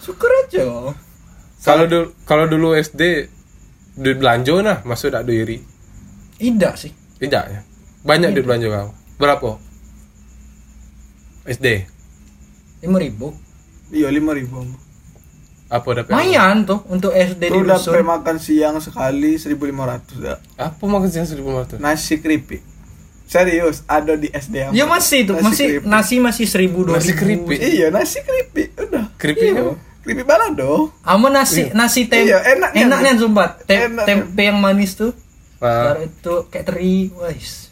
Syukur 0.00 0.28
aja. 0.38 0.92
Kalau 1.60 1.84
dulu 1.86 2.12
kalau 2.24 2.44
dulu 2.44 2.72
SD 2.72 3.28
duit 3.94 4.16
belanja 4.16 4.52
nah, 4.60 4.78
masuk 4.82 5.08
tak 5.10 5.24
ada 5.24 5.32
iri. 5.32 5.60
Tidak 6.40 6.72
sih. 6.74 6.92
Tidak 7.18 7.44
ya. 7.46 7.60
Banyak 8.00 8.32
duit 8.32 8.42
belanja 8.42 8.66
kau. 8.66 8.90
Berapa? 9.16 9.60
SD. 11.42 11.66
lima 12.80 12.96
ribu. 12.96 13.36
iya 13.90 14.08
lima 14.08 14.32
ribu 14.32 14.64
Apa 15.68 15.88
dapat? 15.94 16.10
Lumayan 16.10 16.64
tuh 16.64 16.80
untuk 16.88 17.12
SD 17.12 17.42
di 17.42 17.52
Tuh 17.52 17.62
dusun. 17.62 17.92
dapat 17.92 18.06
makan 18.08 18.36
siang 18.36 18.74
sekali 18.78 19.36
1500 19.36 20.18
dah. 20.18 20.38
Apa 20.56 20.82
makan 20.82 21.06
siang 21.06 21.28
1500? 21.28 21.78
Nasi 21.78 22.18
keripik. 22.18 22.64
Serius, 23.24 23.86
ada 23.86 24.16
di 24.16 24.26
SD. 24.26 24.74
Ya 24.74 24.82
masih 24.84 25.22
tuh, 25.24 25.36
Nasi 25.36 25.46
masih 25.46 25.66
keripik. 25.70 25.86
nasi 25.86 26.14
masih 26.18 26.46
seribu 26.48 26.78
dua 26.82 26.98
Nasi 26.98 27.12
ribu. 27.12 27.20
keripik. 27.46 27.58
Iya, 27.62 27.86
nasi 27.88 28.18
keripik. 28.18 28.68
Udah. 28.74 29.04
Keripiknya 29.14 29.62
apa? 29.62 29.74
Keripik 30.00 30.26
balado. 30.26 30.90
Ama 31.04 31.28
nasi 31.30 31.70
nasi 31.70 32.08
tempe 32.08 32.26
Iya, 32.26 32.42
enak 32.50 32.70
nih. 32.72 32.82
enaknya 32.82 33.12
sumpah. 33.14 33.48
Tem- 33.62 33.86
Enak. 33.86 34.04
tempe 34.04 34.40
yang 34.42 34.58
manis 34.58 34.96
tuh. 34.96 35.14
Nah, 35.60 35.92
Baru 35.92 36.02
itu 36.08 36.34
kayak 36.48 36.66
teri, 36.66 37.12
wais. 37.12 37.68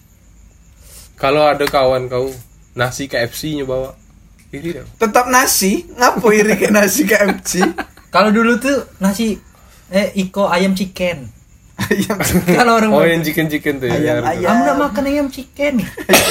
kalau 1.17 1.41
ada 1.43 1.65
kawan 1.65 2.07
kau 2.07 2.29
nasi 2.77 3.09
KFC 3.09 3.57
nya 3.57 3.65
bawa. 3.65 3.97
Iri 4.49 4.77
dong. 4.77 4.89
Tetap 4.97 5.29
nasi. 5.29 5.85
Ngapo 5.93 6.29
iri 6.31 6.57
kayak 6.57 6.73
nasi 6.73 7.05
KFC? 7.05 7.61
Kalau 8.15 8.33
dulu 8.33 8.57
tuh 8.57 8.89
nasi 8.97 9.37
eh 9.93 10.09
iko 10.17 10.49
ayam 10.49 10.73
chicken. 10.73 11.29
ayam, 11.77 12.17
Kalau 12.57 12.81
orang 12.81 12.89
Oh 12.97 13.05
yang 13.05 13.21
chicken 13.21 13.53
chicken 13.53 13.77
tuh 13.77 13.93
ya. 13.93 14.01
Ayam, 14.01 14.25
harga. 14.25 14.33
ayam. 14.33 14.49
Kamu 14.49 14.63
nak 14.65 14.77
makan 14.81 15.05
ayam 15.05 15.27
chicken. 15.29 15.75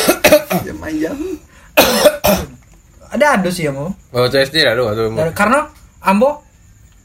ayam 0.57 0.77
ayam. 0.81 1.17
ada 3.13 3.25
ada 3.37 3.49
sih 3.53 3.69
ya 3.69 3.71
mau. 3.71 3.93
Oh 3.93 4.25
CSD 4.25 4.65
ada 4.65 4.81
umur. 4.81 5.29
Karena 5.37 5.69
ambo 6.01 6.41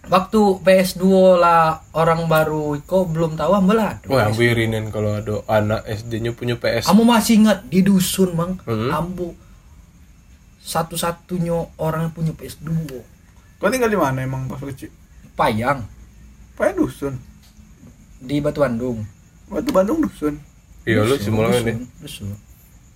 waktu 0.05 0.41
PS2 0.59 1.05
lah 1.37 1.63
orang 1.93 2.27
baru 2.27 2.75
iko 2.75 3.05
belum 3.05 3.35
tahu 3.35 3.53
ambo 3.53 3.73
lah. 3.73 3.97
ada. 3.97 4.07
Wah, 4.07 4.27
ambu 4.27 4.43
irinin 4.43 4.89
kalau 4.89 5.15
ada 5.15 5.43
anak 5.47 5.87
SD-nya 5.87 6.33
punya 6.33 6.55
PS. 6.55 6.87
Kamu 6.87 7.03
masih 7.03 7.39
ingat 7.39 7.63
di 7.65 7.81
dusun 7.81 8.33
mang, 8.33 8.59
Hmm. 8.63 8.91
ambo 8.91 9.35
satu-satunya 10.59 11.53
orang 11.77 12.07
yang 12.07 12.13
punya 12.13 12.33
PS2. 12.33 12.71
Kau 13.57 13.67
tinggal 13.67 13.89
di 13.89 13.97
mana 13.97 14.19
emang 14.21 14.47
pas 14.47 14.59
kecil? 14.61 14.91
Payang 15.33 15.87
Pakai 16.53 16.75
dusun. 16.75 17.17
di 18.19 18.39
Batu 18.39 18.61
Bandung. 18.61 19.03
Waktu 19.49 19.71
Bandung 19.71 19.99
dusun. 20.01 20.39
Iya 20.83 21.03
lu 21.03 21.15
Dusun, 21.15 21.23
semula 21.25 21.51
dusun, 21.51 21.65
nih. 21.65 21.77
dusun. 21.99 22.29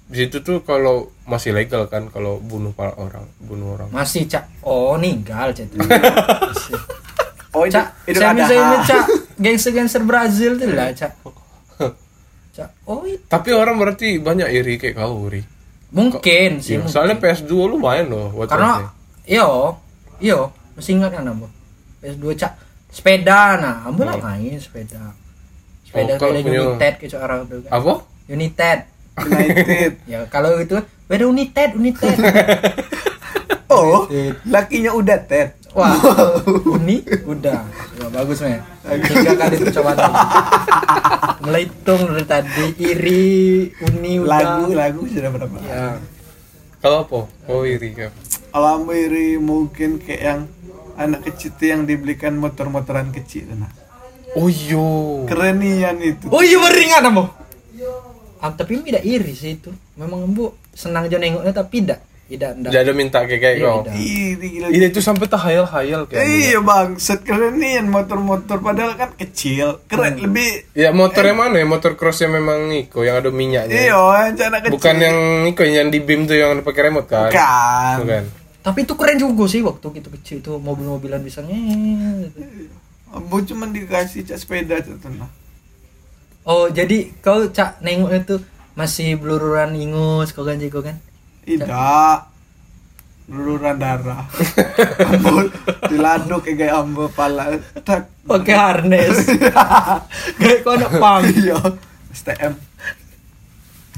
Di 0.07 0.27
situ 0.27 0.39
tuh 0.39 0.63
kalau 0.63 1.11
masih 1.27 1.51
legal 1.51 1.91
kan 1.91 2.07
kalau 2.15 2.39
bunuh 2.39 2.71
para 2.71 2.95
orang, 2.95 3.27
bunuh 3.43 3.75
orang. 3.75 3.91
Masih 3.91 4.31
cak. 4.31 4.47
Oh 4.63 4.95
ninggal 4.95 5.51
cak. 5.51 5.67
Oh, 7.57 7.65
ini, 7.65 7.73
cak. 7.73 7.87
itu 8.05 8.21
Saya 8.21 8.37
ada. 8.37 8.45
misalnya 8.45 8.79
cak 8.85 9.05
gangster-gangster 9.41 10.03
Brazil 10.05 10.61
tuh 10.61 10.77
lah 10.77 10.93
cak. 10.93 11.13
Cak. 12.57 12.69
Oh 12.89 13.05
itu. 13.05 13.21
Tapi 13.29 13.53
orang 13.53 13.77
berarti 13.77 14.17
banyak 14.17 14.49
iri 14.49 14.77
kayak 14.77 14.97
kau 14.97 15.29
iri. 15.29 15.45
Mungkin 15.93 16.61
sih. 16.61 16.77
Iya, 16.77 16.85
mungkin. 16.85 16.93
soalnya 16.93 17.17
PS2 17.21 17.53
lumayan 17.69 18.09
loh 18.09 18.33
buat 18.33 18.49
Karena 18.49 18.93
iyo, 19.29 19.77
iyo, 20.21 20.53
masih 20.73 21.01
ingat 21.01 21.17
kan 21.17 21.29
ambo. 21.29 21.49
PS2 22.01 22.25
cak 22.37 22.53
sepeda 22.89 23.61
nah, 23.61 23.85
ambo 23.85 24.09
lah 24.09 24.17
main 24.21 24.57
sepeda. 24.57 25.13
Sepeda 25.85 26.17
Oh, 26.17 26.21
kalau 26.21 26.33
sepeda 26.41 26.61
United 26.65 26.95
ke 26.97 27.07
orang 27.17 27.41
tuh 27.45 27.59
kan. 27.65 27.71
Apa? 27.73 27.93
United. 28.29 28.79
United. 29.25 29.93
Ya 30.13 30.29
kalau 30.29 30.61
itu 30.61 30.77
beda 31.09 31.25
United, 31.25 31.71
United. 31.77 32.17
Oh, 33.67 34.07
lakinya 34.47 34.95
udah 34.95 35.19
Ted. 35.27 35.59
Wah, 35.77 35.93
uni 36.71 37.03
udah. 37.29 37.67
Ya, 37.99 38.07
bagus 38.09 38.41
men. 38.41 38.63
Tiga 39.05 39.37
kali 39.37 39.59
percobaan. 39.61 39.99
Mulai 41.45 41.69
hitung 41.69 42.03
dari 42.09 42.25
tadi 42.25 42.67
iri, 42.81 43.69
uni 43.85 44.23
udah. 44.23 44.31
Lagu 44.33 44.73
lagu 44.73 45.03
sudah 45.05 45.29
berapa? 45.29 45.57
Ya. 45.67 46.01
Kalau 46.81 47.05
apa? 47.05 47.21
Oh 47.53 47.67
iri 47.69 47.93
kan. 47.93 48.15
Kalau 48.55 48.81
Amiri 48.81 49.37
mungkin 49.37 50.01
kayak 50.01 50.23
yang 50.25 50.41
anak 50.97 51.29
kecil 51.29 51.53
tuh 51.61 51.69
yang 51.69 51.85
dibelikan 51.85 52.41
motor-motoran 52.41 53.13
kecil 53.13 53.53
nah. 53.53 53.69
Oh 54.33 54.49
yo. 54.49 55.29
Kerenian 55.29 56.01
itu. 56.01 56.33
Oh 56.33 56.41
iya 56.41 56.57
beringat 56.57 57.05
ambo. 57.05 57.36
Ah, 58.39 58.51
tapi 58.51 58.81
tidak 58.81 59.03
iri 59.03 59.33
sih 59.33 59.57
itu. 59.57 59.69
Memang 59.95 60.25
ambo 60.25 60.55
senang 60.71 61.05
aja 61.05 61.17
nengoknya 61.17 61.53
tapi 61.53 61.81
tidak 61.81 62.01
tidak 62.27 62.51
tidak. 62.53 62.71
Jadi 62.71 62.83
ada 62.83 62.93
minta 62.93 63.19
kayak 63.23 63.39
kayak 63.39 63.57
Iya, 63.57 63.65
kau. 63.65 63.79
tidak. 63.81 63.95
Iri 63.97 64.47
gila. 64.51 64.67
Ini 64.69 64.87
tuh 64.91 64.99
sampai 65.01 65.27
tahayal-hayal 65.27 66.01
kayak. 66.05 66.21
Iya 66.21 66.59
bang, 66.61 66.89
set 66.97 67.21
kerenian 67.23 67.87
motor-motor 67.87 68.59
padahal 68.59 68.93
kan 68.95 69.15
kecil, 69.15 69.79
keren 69.87 70.19
lebih. 70.19 70.67
Ya 70.73 70.91
motornya 70.91 71.33
mana 71.33 71.57
ya? 71.57 71.65
Motor 71.65 71.95
cross 71.95 72.21
yang 72.21 72.35
memang 72.35 72.67
Iko 72.69 73.01
yang 73.01 73.17
ada 73.17 73.31
minyaknya. 73.31 73.71
Iya, 73.71 73.95
yang 74.29 74.51
anak 74.51 74.61
kecil. 74.61 74.73
Bukan 74.75 74.97
yang 74.99 75.17
Iko 75.47 75.63
yang 75.63 75.89
di 75.89 76.01
beam 76.01 76.27
tuh 76.27 76.35
yang 76.35 76.59
pakai 76.61 76.83
remote 76.85 77.07
kan? 77.07 77.31
Bukan. 77.31 77.95
Bukan. 78.03 78.25
Tapi 78.61 78.79
itu 78.83 78.95
keren 78.95 79.17
juga 79.17 79.45
sih 79.47 79.63
waktu 79.63 79.87
kita 79.87 80.09
kecil 80.13 80.37
itu 80.43 80.53
mobil-mobilan 80.59 81.23
bisa 81.23 81.39
nge- 81.41 82.35
gitu. 82.35 82.75
Ambo 83.09 83.39
cuma 83.41 83.65
dikasih 83.67 84.27
cak 84.27 84.37
sepeda 84.37 84.83
tenang. 84.83 85.31
Oh 86.47 86.71
jadi 86.71 87.11
kau 87.19 87.51
cak 87.51 87.83
nengoknya 87.83 88.23
tuh 88.23 88.41
masih 88.79 89.19
belururan 89.19 89.75
ingus 89.75 90.31
kau 90.31 90.47
kan 90.47 90.63
kau 90.71 90.79
kan? 90.79 90.95
Tidak. 91.43 91.67
Luluran 93.27 93.75
darah. 93.75 94.31
ambo 95.11 95.51
diladuk 95.91 96.47
kayak 96.47 96.71
ambo 96.71 97.11
pala. 97.11 97.51
Tak. 97.83 98.15
Pakai 98.27 98.55
harness. 98.55 99.27
Kayak 100.39 100.67
kau 100.67 100.75
anak 100.75 100.91
pang. 100.99 101.23
Iya. 101.23 101.59
STM. 102.11 102.59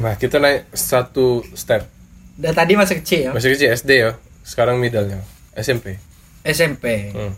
Nah 0.04 0.14
kita 0.20 0.36
naik 0.36 0.68
satu 0.72 1.40
step. 1.56 1.88
Dan 2.36 2.52
tadi 2.52 2.76
masih 2.76 3.00
kecil 3.00 3.20
ya. 3.28 3.30
Masih 3.32 3.56
kecil 3.56 3.68
SD 3.72 3.90
ya. 4.04 4.12
Sekarang 4.44 4.76
middle-nya. 4.76 5.24
SMP. 5.56 5.96
SMP. 6.44 7.12
Hmm. 7.12 7.32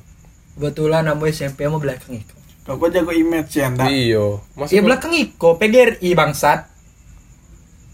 Kebetulan 0.59 1.07
namu 1.07 1.31
SMP 1.31 1.67
mau 1.71 1.79
belakang 1.79 2.19
Iko. 2.19 2.40
Kok 2.73 2.89
jago 2.89 3.11
image 3.11 3.51
ya 3.53 3.67
ndak? 3.67 3.89
Iya 3.89 4.39
kok- 4.55 4.87
belakang 4.87 5.13
Iko, 5.13 5.49
PGRI 5.57 6.11
bangsat. 6.13 6.71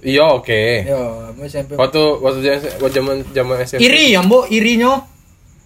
Iya 0.00 0.22
oke. 0.30 0.62
Yo, 0.84 1.00
mau 1.32 1.44
SMP. 1.44 1.74
Waktu 1.74 2.00
waktu 2.20 2.38
zaman 2.44 2.90
zaman 2.92 3.14
zaman 3.32 3.54
SMP. 3.64 3.80
Iri 3.82 4.12
ya, 4.12 4.20
Mbok, 4.20 4.46
irinya. 4.48 5.02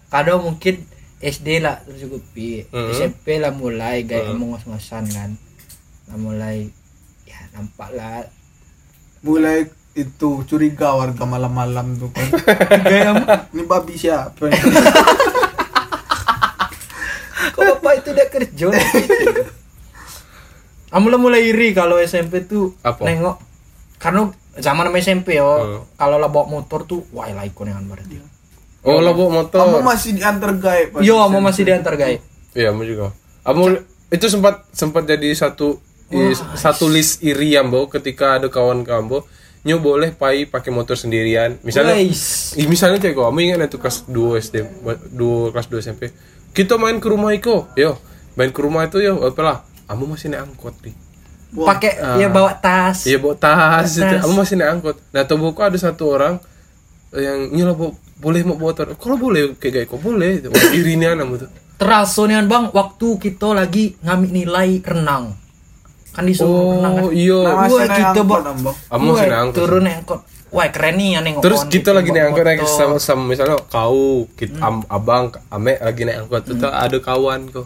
Kadang 0.07 0.41
mungkin 0.41 0.87
SD 1.19 1.61
lah 1.61 1.83
terus 1.83 2.01
juga 2.01 2.17
pi. 2.31 2.65
Mhm. 2.65 2.91
SMP 2.91 3.37
lah 3.37 3.51
mulai 3.51 4.03
kayak 4.03 4.25
Mhm. 4.25 4.31
ngomong 4.33 4.49
ngos-ngosan 4.55 5.05
kan. 5.07 5.31
Lah 6.07 6.17
mulai 6.17 6.71
ya 7.23 7.39
nampak 7.53 7.91
lah 7.93 8.25
Mulai 9.21 9.69
itu 9.93 10.41
curiga 10.43 10.97
warga 10.97 11.29
malam-malam 11.29 11.93
tuh 11.95 12.09
kan. 12.09 12.25
gaya 12.89 13.13
Ini 13.53 13.63
babi 13.65 13.95
siapa? 13.95 14.49
udah 18.07 18.27
kerja 18.29 18.67
Amula 20.91 21.17
mulai 21.17 21.47
iri 21.47 21.71
kalau 21.71 21.97
SMP 21.99 22.43
tuh 22.43 22.75
Apa? 22.81 23.07
nengok 23.07 23.39
karena 23.97 24.27
zaman 24.57 24.85
sama 24.85 24.99
SMP 24.99 25.37
ya 25.37 25.47
Hmm. 25.47 25.87
kalau 25.95 26.17
lah 26.17 26.27
bawa 26.27 26.51
motor 26.51 26.83
tuh 26.83 27.07
wah 27.11 27.27
lah 27.27 27.45
ikon 27.45 27.69
yang 27.69 27.85
berarti 27.85 28.19
Oh 28.81 28.97
lo 28.97 29.13
bawa 29.13 29.45
motor. 29.45 29.61
Kamu 29.61 29.85
masih 29.85 30.17
diantar 30.17 30.57
gaib. 30.57 30.99
yo 31.01 31.21
mau 31.23 31.39
masih 31.39 31.63
diantar 31.63 31.95
guys 31.95 32.19
Iya, 32.51 32.73
mau 32.73 32.83
juga. 32.83 33.13
Kamu 33.45 33.77
itu 34.11 34.27
sempat 34.27 34.67
sempat 34.71 35.05
jadi 35.05 35.31
satu 35.31 35.79
i- 36.09 36.35
satu 36.57 36.89
list 36.89 37.23
iri 37.23 37.55
Ambo 37.55 37.87
ketika 37.87 38.41
ada 38.41 38.49
kawan 38.49 38.83
kamu 38.83 39.23
nyu 39.61 39.77
boleh 39.79 40.11
pai 40.11 40.49
pakai 40.49 40.73
motor 40.73 40.97
sendirian. 40.97 41.61
Misalnya. 41.61 41.95
Ih, 41.95 42.11
misalnya 42.67 42.99
cek 42.99 43.13
kok, 43.13 43.23
kamu 43.23 43.39
ingat 43.45 43.69
itu 43.69 43.77
kelas 43.77 44.09
2 44.09 44.41
SD, 44.41 44.57
2 45.13 45.53
kelas 45.53 45.67
2 45.69 45.79
SMP. 45.79 46.03
Kita 46.51 46.75
main 46.77 46.97
ke 46.97 47.07
rumah 47.07 47.31
Iko, 47.31 47.71
yo. 47.75 47.99
Main 48.35 48.51
ke 48.51 48.61
rumah 48.61 48.85
itu 48.85 48.99
yo, 48.99 49.19
apalah. 49.21 49.63
Kamu 49.87 50.07
masih 50.09 50.29
naik 50.29 50.47
angkot 50.47 50.75
nih. 50.81 50.95
Pakai 51.51 51.99
Ah. 51.99 52.15
ya 52.15 52.31
bawa 52.31 52.55
tas 52.55 53.03
Iya 53.03 53.19
bawa 53.19 53.35
tas, 53.35 53.99
kamu 53.99 54.35
masih 54.37 54.55
naik 54.55 54.71
angkot. 54.73 54.97
Nah, 55.11 55.25
tubuhku 55.25 55.59
ada 55.59 55.75
satu 55.75 56.07
orang 56.09 56.39
yang 57.13 57.51
bawa, 57.73 57.91
boleh 58.17 58.41
mau 58.45 58.55
bawa 58.55 58.71
motor. 58.71 58.87
Kalau 58.95 59.17
boleh 59.17 59.59
kayak 59.59 59.91
kok 59.91 59.99
boleh. 59.99 60.47
Wah, 60.47 60.71
irinya 60.73 61.15
namu 61.17 61.37
tuh. 61.37 61.51
terasa 61.75 62.29
nih 62.29 62.45
bang 62.45 62.69
waktu 62.71 63.09
kita 63.19 63.57
lagi 63.57 63.97
ngambil 63.99 64.31
nilai 64.31 64.85
renang 64.85 65.33
kan 66.13 66.29
disuruh 66.29 66.77
renang 66.77 66.93
kan 66.93 67.03
Oh, 67.03 67.11
iya. 67.11 67.41
Nah, 67.41 67.67
kita 67.89 68.05
angkot, 68.13 68.27
bawa- 68.29 68.45
Ambo. 68.47 68.71
Kamu 68.77 69.01
Wah, 69.01 69.01
masih 69.11 69.25
naik 69.25 69.41
angkot. 69.41 69.57
turun 69.57 69.81
naik 69.81 69.97
angkot 69.99 70.21
wah 70.51 70.67
keren 70.67 70.95
nih 70.95 71.09
ya 71.11 71.21
nengok 71.21 71.41
Terus 71.41 71.61
kita 71.67 71.91
lagi 71.91 72.11
naik 72.11 72.25
angkot 72.29 72.45
naik 72.45 72.61
sama, 72.65 72.97
sama 72.99 73.23
misalnya 73.25 73.57
kau, 73.65 74.27
kita, 74.33 74.59
am- 74.59 74.87
abang, 74.87 75.31
ame 75.49 75.75
lagi 75.77 76.03
naik 76.03 76.27
angkot, 76.27 76.43
terus 76.45 76.61
ada 76.63 76.99
kawan 76.99 77.49
kau 77.49 77.65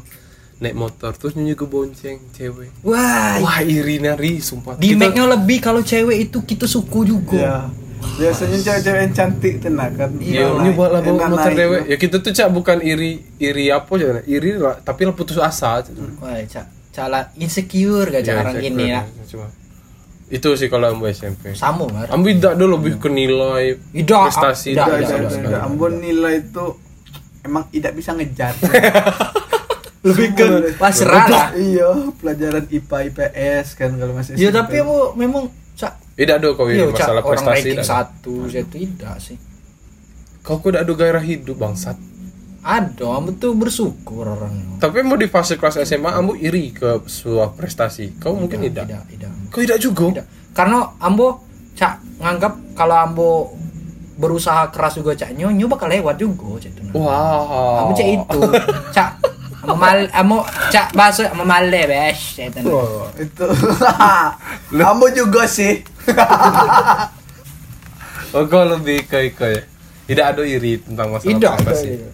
naik 0.57 0.73
motor, 0.73 1.13
terus 1.13 1.35
nyanyi 1.35 1.53
ke 1.53 1.65
bonceng 1.65 2.19
cewek. 2.31 2.71
wah 2.81 3.37
Wah 3.39 3.59
iri 3.61 3.99
nari, 3.99 4.39
sumpah. 4.39 4.77
di 4.77 4.93
Kita- 4.93 5.11
lebih 5.11 5.59
kalau 5.59 5.81
cewek 5.81 6.17
itu 6.23 6.39
kita 6.41 6.65
suku 6.65 7.05
juga 7.05 7.37
Iya. 7.37 7.57
Biasanya 8.05 8.61
cewek-cewek 8.61 9.01
yang 9.01 9.15
cantik 9.17 9.55
tenang 9.59 9.93
kan. 9.97 10.13
Iya, 10.21 10.45
Enak 10.47 10.61
ini 10.61 10.71
buat 10.71 10.91
lah 10.91 11.01
naik- 11.01 11.09
bawa 11.09 11.19
enak 11.19 11.31
motor 11.33 11.53
dewe. 11.57 11.79
Ya 11.89 11.97
kita 11.97 12.17
tuh 12.21 12.31
cak 12.31 12.49
bukan 12.49 12.79
iri 12.79 13.11
iri 13.39 13.73
apa 13.73 13.89
aja, 13.91 14.21
iri 14.23 14.51
lah, 14.55 14.77
tapi 14.79 15.01
lah 15.03 15.17
putus 15.17 15.35
asa. 15.37 15.81
wah 16.21 16.37
cak 16.39 16.67
cala 16.93 17.33
insecure 17.35 18.07
gak 18.07 18.23
cak 18.23 18.31
Ya, 18.31 18.39
orang 18.39 18.57
ini 18.61 18.85
ya 18.87 19.03
cuma. 19.27 19.49
Itu 20.27 20.57
sih 20.57 20.67
kalau 20.67 20.89
ambu 20.91 21.05
SMP. 21.07 21.53
sama 21.53 21.85
mar 21.87 22.09
Ambu 22.09 22.33
tidak 22.33 22.57
dulu 22.57 22.81
lebih 22.81 22.97
ke 22.97 23.09
nilai 23.09 23.77
Tidak, 23.93 24.21
prestasi. 24.25 24.73
tidak. 24.73 24.89
Ambon 25.61 26.01
nilai 26.01 26.41
itu 26.41 26.65
emang 27.41 27.69
tidak 27.69 27.93
bisa 27.93 28.11
ngejar. 28.13 28.55
lebih 30.05 30.37
ke 30.37 30.47
pasrah 30.77 31.25
lah 31.25 31.49
iya, 31.57 31.89
pelajaran 32.15 32.69
IPA 32.69 32.99
IPS 33.09 33.67
kan 33.73 33.97
kalau 33.97 34.13
masih 34.13 34.37
ya 34.37 34.53
SMP. 34.53 34.53
tapi 34.53 34.75
aku 34.85 34.97
memang 35.17 35.45
cak 35.75 35.93
Tidak 36.13 36.35
ada 36.37 36.49
kau 36.53 36.69
iya 36.69 36.85
ini 36.85 36.93
masalah 36.93 37.19
orang 37.19 37.31
prestasi. 37.33 37.49
ranking 37.49 37.73
tidak 37.73 37.81
ada. 37.81 37.89
satu 37.89 38.35
saya 38.45 38.65
tidak 38.67 39.15
sih 39.17 39.37
Kau 40.45 40.61
kok 40.61 40.69
tidak 40.69 40.85
ada 40.85 40.93
gairah 40.93 41.25
hidup 41.25 41.57
bangsat. 41.57 41.97
Ada 42.65 42.89
kamu 43.13 43.37
tuh 43.37 43.53
bersyukur 43.53 44.25
orang 44.25 44.81
Tapi 44.81 45.01
mau 45.01 45.15
di 45.15 45.27
fase 45.27 45.55
kelas 45.55 45.77
SMA, 45.83 46.09
kamu 46.09 46.33
iri 46.39 46.73
ke 46.73 47.05
sebuah 47.05 47.53
prestasi. 47.53 48.17
Kau 48.17 48.33
mungkin 48.33 48.59
tidak. 48.63 48.89
tidak 48.89 49.05
tidak 49.07 49.31
Kau 49.49 49.61
tidak 49.61 49.79
juga. 49.79 50.05
tidak 50.11 50.27
karena 50.51 50.79
ambo 50.99 51.45
cak 51.75 51.95
nganggap 52.17 52.53
kalau 52.73 52.97
ambo 52.97 53.29
berusaha 54.15 54.71
keras 54.71 54.95
juga 54.95 55.13
cak 55.13 55.35
nyo 55.35 55.51
nyo 55.51 55.67
bakal 55.67 55.87
lewat 55.87 56.15
juga 56.15 56.57
cak 56.59 56.71
itu 56.71 56.83
Wow. 56.95 57.83
ambo 57.83 57.93
cak 57.93 58.09
itu 58.09 58.41
cak 58.91 59.11
amo 59.61 59.75
mal 59.75 59.99
amo 60.13 60.37
cak 60.71 60.93
bahasa 60.93 61.27
amo 61.29 61.43
male 61.43 61.83
bes 61.85 62.21
cak 62.33 62.55
itu 62.55 62.71
Oh, 62.71 63.11
itu. 63.15 63.47
Ambo 64.81 65.07
juga 65.11 65.45
sih. 65.45 65.85
Oh, 68.31 68.43
kau 68.45 68.67
lebih 68.67 69.07
ke 69.07 69.31
ya. 69.31 69.63
Tidak 70.05 70.27
ada 70.27 70.43
iri 70.43 70.77
tentang 70.79 71.15
masalah 71.15 71.29
tidak 71.29 71.53
prestasi. 71.63 71.87
tidak. 71.95 72.13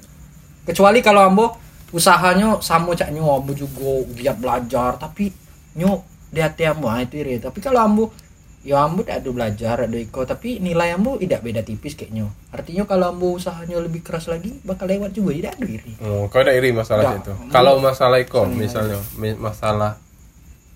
Kecuali 0.70 1.02
kalau 1.02 1.26
ambo 1.26 1.58
usahanya 1.90 2.62
sama 2.62 2.94
cak 2.94 3.10
nyo 3.10 3.42
ambo 3.42 3.50
juga 3.50 4.06
giat 4.14 4.38
belajar 4.38 4.94
tapi 4.94 5.34
nyo 5.74 6.06
di 6.30 6.38
hati 6.38 6.62
ambo 6.70 6.86
ah, 6.86 7.02
itu 7.02 7.18
iri 7.18 7.42
tapi 7.42 7.58
kalau 7.58 7.82
ambo 7.82 8.14
ya 8.62 8.84
ambo 8.84 9.02
tidak 9.02 9.24
ada 9.24 9.30
belajar 9.32 9.76
ada 9.88 9.98
iko 9.98 10.22
tapi 10.22 10.62
nilai 10.62 10.94
ambo 10.94 11.16
tidak 11.16 11.40
beda 11.42 11.66
tipis 11.66 11.96
kayaknya 11.98 12.30
artinya 12.54 12.84
kalau 12.86 13.10
ambo 13.10 13.34
usahanya 13.34 13.80
lebih 13.82 14.04
keras 14.04 14.30
lagi 14.30 14.54
bakal 14.62 14.86
lewat 14.86 15.16
juga 15.16 15.32
tidak 15.32 15.52
ada 15.56 15.66
iri. 15.66 15.92
Oh, 16.04 16.28
kau 16.28 16.44
tidak 16.44 16.60
iri 16.60 16.70
masalah 16.70 17.16
itu. 17.16 17.32
Kalau 17.48 17.80
masalah 17.80 18.20
itu 18.20 18.36
misalnya 18.52 19.00
mi- 19.16 19.40
masalah 19.40 19.96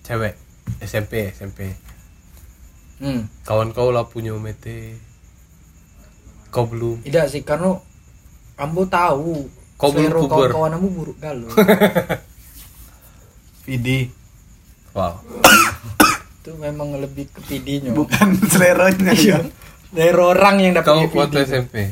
cewek 0.01 0.33
SMP 0.81 1.29
SMP 1.29 1.77
hmm. 3.05 3.45
kawan 3.45 3.69
kau 3.71 3.93
lah 3.93 4.09
punya 4.09 4.33
mete 4.33 4.97
kau 6.49 6.65
belum. 6.65 7.05
Tidak 7.05 7.25
sih 7.29 7.45
karena 7.45 7.77
ambo 8.57 8.81
tahu 8.89 9.45
Kau 9.85 9.93
belum 9.93 10.11
puber. 10.19 10.49
kawan-kawan 10.49 10.71
ambo 10.73 10.89
buruk 10.91 11.17
galau 11.17 11.49
PD 13.63 14.09
wow 14.91 15.17
itu 16.39 16.51
memang 16.55 16.93
lebih 16.95 17.25
ke 17.27 17.41
pidinya 17.43 17.89
bukan 17.91 18.37
seleranya 18.53 19.11
ya. 19.11 19.41
dari 19.89 20.13
orang 20.13 20.55
yang 20.59 20.73
dapat 20.73 21.09
Kau 21.09 21.17
waktu 21.17 21.41
SMP. 21.41 21.89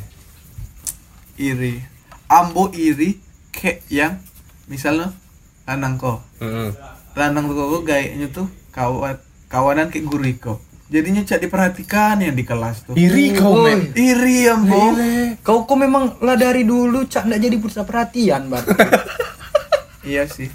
iri. 1.36 1.82
Ambo 2.28 2.70
iri 2.70 3.18
kayak 3.50 3.82
yang. 3.88 4.14
Misalnya 4.64 5.10
lanang 5.64 5.98
ko 5.98 6.22
Heeh. 6.38 6.70
lanang 7.14 7.48
tuh 7.48 7.56
kok 7.58 7.84
gayanya 7.84 8.28
tuh 8.30 8.46
kawan 8.70 9.18
kawanan 9.48 9.88
kayak 9.88 10.06
guru 10.06 10.24
iko 10.24 10.54
jadinya 10.94 11.26
cak 11.26 11.42
diperhatikan 11.42 12.22
yang 12.22 12.38
di 12.38 12.46
kelas 12.46 12.86
tuh 12.86 12.94
Iri 12.94 13.34
kau, 13.34 13.58
Woi. 13.58 13.74
men. 13.74 13.80
iri 13.98 14.46
ambo 14.46 14.94
Kau 15.42 15.66
kok 15.66 15.74
memang 15.82 16.22
lah 16.22 16.38
dari 16.38 16.62
dulu 16.62 17.10
cak 17.10 17.26
nggak 17.26 17.42
jadi 17.42 17.58
pusat 17.58 17.84
perhatian, 17.90 18.46
Bang. 18.54 18.62
iya 20.06 20.30
sih 20.30 20.54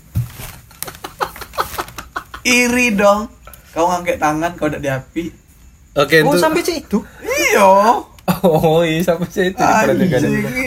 iri 2.47 2.95
dong 2.95 3.27
kau 3.75 3.91
ngangkat 3.91 4.17
tangan 4.23 4.55
kau 4.55 4.71
udah 4.71 4.81
diapi 4.81 5.51
Oke, 5.99 6.23
oh, 6.23 6.31
untuk 6.31 6.39
sampai 6.39 6.63
situ. 6.63 7.03
iyo 7.27 8.07
Oh 8.45 8.85
iya 8.85 9.01
sampai 9.03 9.27
saya 9.33 9.49
itu 9.51 9.57
diperhatikan. 9.59 10.21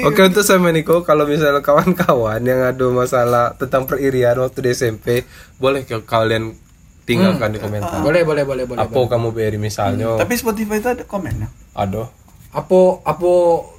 Oke 0.09 0.19
untuk 0.25 0.41
sama 0.43 0.73
Niko 0.73 1.05
kalau 1.05 1.29
misalnya 1.29 1.61
kawan-kawan 1.61 2.41
yang 2.41 2.57
ada 2.65 2.85
masalah 2.89 3.53
tentang 3.53 3.85
peririan 3.85 4.33
waktu 4.41 4.65
di 4.65 4.69
SMP 4.73 5.23
boleh 5.61 5.85
ke 5.85 6.01
kalian 6.01 6.57
tinggalkan 7.03 7.49
di 7.51 7.59
komentar. 7.59 7.99
Boleh, 7.99 8.21
boleh, 8.21 8.43
boleh, 8.45 8.63
boleh. 8.65 8.79
Apa 8.79 8.93
boleh. 8.93 9.09
kamu 9.09 9.27
beri 9.31 9.57
misalnya? 9.57 10.15
tapi 10.15 10.33
Spotify 10.35 10.77
itu 10.77 10.89
ada 10.89 11.03
komennya 11.03 11.49
Aduh. 11.73 12.07
Apa 12.51 12.99
apa 13.07 13.31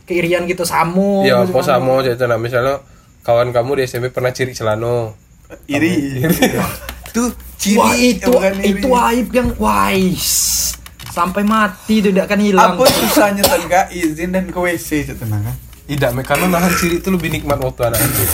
keirian 0.05 0.49
gitu 0.49 0.65
samu. 0.65 1.23
Ya 1.23 1.45
gitu 1.45 1.53
apa 1.53 1.61
kan. 1.61 1.69
sama 1.79 2.01
cerita 2.01 2.25
nah 2.25 2.41
misalnya 2.41 2.81
kawan 3.21 3.53
kamu 3.53 3.79
di 3.79 3.83
SMP 3.85 4.09
pernah 4.09 4.33
ciri 4.33 4.53
celano. 4.53 5.15
iri 5.69 6.25
tuh 7.15 7.29
ciri 7.61 7.77
Wah, 7.77 7.93
itu 7.93 8.33
iri. 8.33 8.81
itu 8.81 8.89
aib 8.89 9.29
yang 9.31 9.53
wise. 9.61 10.73
Sampai 11.13 11.45
mati 11.45 12.01
tidak 12.01 12.25
akan 12.25 12.41
hilang. 12.41 12.73
apa 12.73 12.89
susahnya 12.89 13.45
tegak 13.45 13.93
izin 13.93 14.33
dan 14.33 14.49
ke 14.49 14.57
WC 14.57 15.13
tenang 15.13 15.45
kan 15.45 15.57
Tidak, 15.83 16.09
karena 16.25 16.47
nahan 16.49 16.73
ciri 16.73 17.05
itu 17.05 17.13
lebih 17.13 17.29
nikmat 17.29 17.61
waktu 17.61 17.85
anak 17.85 18.01
itu. 18.01 18.25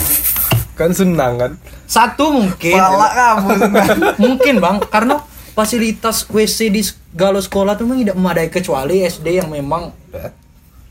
Kan 0.79 0.95
senang 0.95 1.35
kan? 1.37 1.53
Satu 1.91 2.31
mungkin. 2.31 2.79
Pala 2.79 3.09
kamu 3.11 3.49
mungkin, 4.23 4.55
Bang, 4.63 4.79
karena 4.87 5.19
fasilitas 5.59 6.23
WC 6.31 6.71
di 6.71 6.87
galau 7.19 7.43
sekolah 7.43 7.75
tuh 7.75 7.83
memang 7.83 8.07
tidak 8.07 8.17
memadai 8.17 8.47
kecuali 8.47 9.03
SD 9.03 9.43
yang 9.43 9.51
memang 9.51 9.91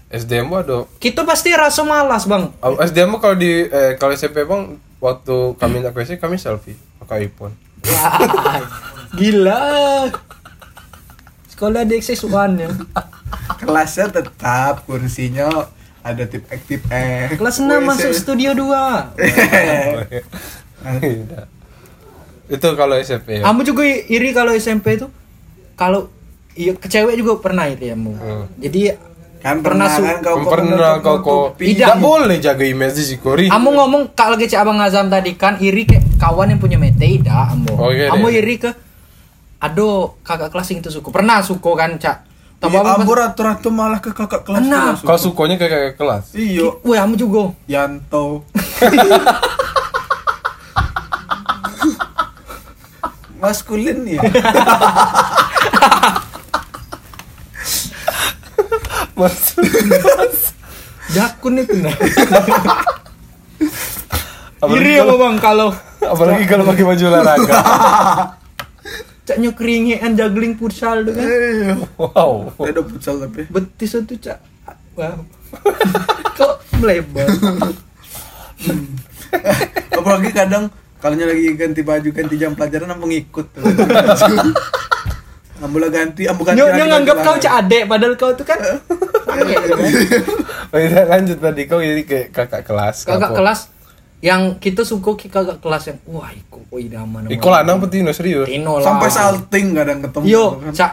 SDM 0.08 0.48
ada 0.56 0.88
kita 1.00 1.24
pasti 1.24 1.56
rasa 1.56 1.88
malas, 1.88 2.28
Bang. 2.28 2.52
Oh, 2.60 2.80
SDM 2.80 3.16
kalau 3.20 3.36
di 3.36 3.68
eh, 3.68 3.96
kalau 4.00 4.16
SMP 4.16 4.48
bang 4.48 4.80
waktu 5.04 5.36
kami 5.60 5.84
nak 5.84 5.96
WC 5.96 6.20
kami 6.20 6.40
selfie 6.40 6.76
pakai 7.04 7.28
iPhone. 7.28 7.56
Wah, 7.88 8.64
gila. 9.16 9.64
Sekolah 11.52 11.84
di 11.84 12.00
akses 12.00 12.24
one 12.24 12.56
ya. 12.60 12.70
kelasnya 13.60 14.12
tetap 14.12 14.84
kursinya 14.88 15.50
ada 16.08 16.24
tip 16.24 16.48
aktif 16.48 16.80
eh 16.88 17.36
Kelas 17.36 17.60
6 17.60 17.68
masuk 17.84 18.12
studio 18.16 18.56
2. 18.56 19.20
Tidak. 21.04 21.46
itu 22.56 22.68
kalau 22.80 22.96
SMP 22.96 23.28
ya. 23.40 23.44
Kamu 23.44 23.60
juga 23.68 23.84
iri 23.84 24.30
kalau 24.32 24.56
SMP 24.56 24.96
itu 24.96 25.12
kalau 25.76 26.08
iya 26.56 26.72
ke 26.74 26.88
cewek 26.88 27.20
juga 27.20 27.44
pernah 27.44 27.68
itu 27.68 27.84
ya, 27.84 27.96
Mu. 28.00 28.16
Hmm. 28.16 28.48
Jadi 28.58 28.96
kan 29.38 29.62
Pernah 29.62 29.86
pernah 29.86 29.88
su- 29.94 30.06
kan 30.08 30.18
kau 30.24 30.36
kau 30.42 30.50
pernah 30.50 30.92
kau 30.98 31.16
kok 31.22 31.28
menutup-nutupi. 31.54 31.64
Tidak. 31.70 31.78
tidak 31.78 31.98
boleh 32.02 32.38
jaga 32.40 32.64
image 32.66 32.98
si 33.04 33.16
Kori. 33.20 33.48
Kamu 33.52 33.70
ngomong 33.70 34.02
kalau 34.16 34.40
lagi 34.40 34.48
cek 34.50 34.60
abang 34.64 34.80
Azam 34.82 35.12
tadi 35.12 35.36
kan 35.36 35.60
iri 35.60 35.84
ke 35.86 36.00
kawan 36.18 36.56
yang 36.56 36.60
punya 36.60 36.80
mete 36.80 37.04
tidak 37.06 37.54
ambo. 37.54 37.76
Oh, 37.78 37.92
iya, 37.92 38.10
Kamu 38.10 38.32
iya. 38.32 38.40
iri 38.42 38.56
ke 38.58 38.72
aduh 39.58 40.18
kakak 40.24 40.50
kelas 40.50 40.70
itu 40.72 40.90
suku. 40.90 41.10
Pernah 41.10 41.42
suku 41.42 41.72
kan, 41.74 41.98
Cak? 41.98 42.18
Tapi 42.58 42.74
Iya, 42.74 42.82
abang 42.82 42.98
ambo 43.00 43.12
pas- 43.12 43.22
ratu-ratu 43.24 43.70
malah 43.70 44.00
ke 44.00 44.10
kakak 44.12 44.42
kelas 44.42 44.66
juga, 44.66 44.98
Kau 45.04 45.14
Su. 45.16 45.30
sukonya 45.30 45.56
kayak 45.56 45.72
kayak 45.72 45.94
kelas. 45.96 46.26
iyo 46.34 46.82
Wih, 46.82 46.98
kamu 46.98 47.14
juga. 47.16 47.54
Yanto 47.66 48.42
maskulin 53.38 54.00
ya 54.08 54.22
Mas. 59.16 59.54
Jakun 61.08 61.56
itu 61.58 61.76
nah. 61.80 61.96
Iri 64.68 64.92
apa 64.96 65.06
kalau- 65.06 65.18
bang 65.18 65.36
kalau 65.40 65.70
Apalagi 65.98 66.46
kalau 66.46 66.64
pakai 66.64 66.84
baju 66.86 67.04
olahraga. 67.10 67.54
cak 69.28 69.38
nyokringean 69.44 70.16
juggling 70.16 70.56
futsal 70.56 71.04
tuh 71.04 71.12
kan. 71.12 71.28
iya 71.28 71.76
wow. 72.00 72.48
ada 72.64 72.80
futsal 72.80 73.20
tapi 73.20 73.44
Betis 73.52 73.92
itu 74.00 74.16
cak. 74.24 74.40
Wow. 74.96 75.28
Kok 76.40 76.54
melebar? 76.80 77.28
apalagi 79.92 80.32
kadang 80.32 80.64
kalau 80.98 81.14
lagi 81.14 81.54
ganti 81.54 81.82
baju 81.86 82.10
ganti 82.10 82.36
jam 82.40 82.56
pelajaran 82.58 82.96
ambo 82.96 83.06
ngikut 83.06 83.46
tuh 83.54 83.64
ambo 85.64 85.78
lah 85.82 85.90
ganti 85.92 86.26
ambo 86.26 86.42
ganti 86.48 86.64
baju 86.64 86.84
nganggap 86.88 87.18
kau 87.22 87.36
cak 87.38 87.54
adek 87.66 87.84
padahal 87.86 88.14
kau 88.16 88.32
tuh 88.34 88.46
kan 88.48 88.60
Baiklah 90.72 91.06
lanjut 91.12 91.38
tadi 91.38 91.70
kau 91.70 91.78
jadi 91.78 92.02
kayak 92.08 92.28
kakak 92.34 92.64
kelas. 92.66 93.06
kakak 93.06 93.32
kelas 93.36 93.60
yang 94.20 94.58
kita 94.58 94.82
suka 94.82 95.14
ki 95.16 95.28
kakak 95.28 95.58
kelas 95.58 95.84
yang 95.88 95.98
wah 96.08 96.30
iku 96.30 96.64
kok 96.64 96.78
idaman 96.78 97.28
Iko 97.28 97.48
lanang 97.48 97.78
petino 97.80 98.10
serius. 98.10 98.46
Tino 98.46 98.76
lah. 98.76 98.84
sampai 98.84 99.10
salting 99.10 99.68
kadang 99.72 100.02
ketemu 100.02 100.26
Yo, 100.26 100.46
kan. 100.60 100.74
cak 100.74 100.92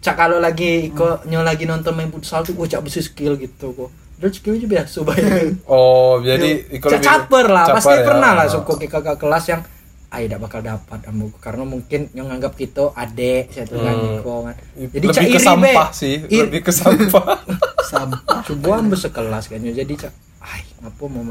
cak 0.00 0.14
kalau 0.16 0.38
lagi 0.38 0.88
iko 0.88 1.22
nyo 1.24 1.40
lagi 1.40 1.62
nonton 1.64 1.90
main 1.92 2.06
futsal 2.08 2.42
tuh, 2.42 2.54
wah 2.54 2.64
cak 2.64 2.82
besi 2.82 3.00
skill 3.00 3.34
gitu 3.34 3.70
kok. 3.70 3.90
Terus 4.18 4.34
skill 4.34 4.54
juga 4.56 4.82
biasa 4.82 4.98
bayangin. 5.04 5.62
Oh, 5.70 6.18
jadi 6.18 6.66
Iko 6.72 6.86
Cak 6.86 6.92
lebih- 6.92 7.06
caper 7.06 7.46
lah, 7.48 7.64
caper 7.64 7.76
pasti 7.78 7.94
ya. 7.94 8.02
pernah 8.04 8.30
lah 8.32 8.46
suku 8.46 8.72
ke 8.76 8.86
kakak 8.88 9.16
kelas 9.16 9.44
yang 9.48 9.62
ah 10.08 10.18
tidak 10.18 10.40
bakal 10.40 10.58
dapat 10.58 10.98
ambu 11.04 11.28
karena 11.36 11.62
mungkin 11.62 12.08
yang 12.12 12.26
nganggap 12.26 12.56
kita 12.56 12.90
adek 12.94 13.52
satu 13.52 13.76
kan 13.76 13.94
Hmm. 13.94 14.18
Iko 14.18 14.34
kan. 14.42 14.54
lebih 14.74 15.08
Cak 15.08 15.22
ke 15.22 15.30
iri, 15.30 15.38
sampah 15.38 15.86
Be. 15.86 15.94
sih, 15.94 16.14
Ir- 16.26 16.48
lebih 16.48 16.60
ke 16.62 16.72
sampah. 16.72 17.24
sampah 17.86 18.38
coba 18.42 18.68
ambil 18.76 18.98
sekelas 18.98 19.44
kan 19.46 19.60
jadi 19.60 19.94
cak 19.96 20.12
ay 20.40 20.60
apa 20.82 21.04
mau 21.04 21.22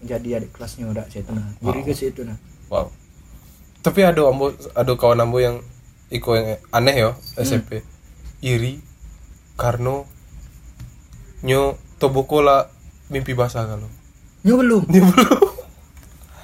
jadi 0.00 0.40
adik 0.40 0.56
kelasnya 0.56 0.88
udah 0.88 1.04
saya 1.06 1.22
tenang 1.22 1.54
jadi 1.58 1.80
ke 1.82 1.92
situ 1.92 2.24
nah 2.24 2.36
wow. 2.68 2.88
Tapi 3.84 4.00
ada 4.00 4.24
ambo 4.24 4.48
ada 4.72 4.92
kawan 4.96 5.20
ambo 5.20 5.38
yang 5.38 5.60
Iko 6.08 6.32
yang 6.40 6.56
aneh 6.72 7.04
yo 7.04 7.12
SMP. 7.36 7.84
Iri 8.40 8.80
karena 9.60 10.00
nyo 11.44 11.62
toboko 12.00 12.40
lah 12.40 12.64
mimpi 13.12 13.36
basah 13.36 13.68
kalau. 13.68 13.84
nyo 14.40 14.54
belum 14.56 14.82
Dia 14.88 15.04
belum. 15.04 15.40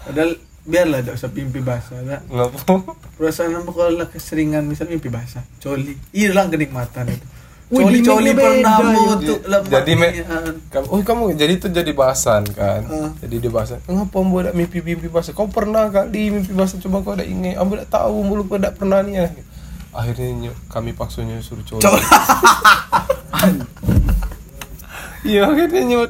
padahal 0.05 0.33
biarlah 0.65 1.01
tidak 1.01 1.17
usah 1.17 1.33
mimpi 1.33 1.61
basah 1.61 2.05
lah 2.05 2.21
Ngapa? 2.29 2.93
perasaan 3.17 3.57
ambo 3.57 3.73
kalau 3.73 3.97
lah 3.97 4.13
keseringan 4.13 4.69
misal 4.69 4.93
mimpi 4.93 5.09
basah 5.09 5.41
coli 5.65 5.97
hilang 6.13 6.53
kenikmatan 6.53 7.09
itu 7.09 7.25
Wih, 7.71 7.87
coli 7.87 8.03
di 8.03 8.09
coli 8.11 8.31
mimpi 8.35 8.43
pernah 8.43 8.83
ambo 8.83 9.03
ya. 9.07 9.15
tuh 9.31 9.39
lemak 9.47 9.71
Jadi 9.71 9.93
me, 9.95 10.09
kamu, 10.75 10.87
oh 10.91 11.01
kamu 11.07 11.23
jadi 11.39 11.53
itu 11.55 11.67
jadi 11.71 11.93
bahasan 11.95 12.43
kan? 12.51 12.83
Ah. 12.91 13.15
Jadi 13.23 13.37
di 13.39 13.47
bahasan. 13.47 13.79
Kenapa 13.87 14.17
ambo 14.19 14.43
ada 14.43 14.51
mimpi 14.51 14.83
mimpi 14.83 15.07
basah? 15.07 15.31
Kau 15.31 15.47
pernah 15.47 15.87
kali 15.87 16.35
mimpi 16.35 16.51
basah? 16.51 16.83
Coba 16.83 17.07
kau 17.07 17.15
ada 17.15 17.23
ingat. 17.23 17.63
Ambo 17.63 17.79
tidak 17.79 17.95
tahu, 17.95 18.27
ambo 18.27 18.43
lupa 18.43 18.59
tidak 18.59 18.75
pernah 18.75 19.07
nih. 19.07 19.23
ya. 19.23 19.27
Akhirnya 19.95 20.51
nyo- 20.51 20.61
kami 20.67 20.99
paksanya 20.99 21.39
suruh 21.47 21.63
coli. 21.63 21.79
Coli. 21.79 22.03
Iya 25.21 25.53
akhirnya 25.53 25.83
nyo 25.85 26.01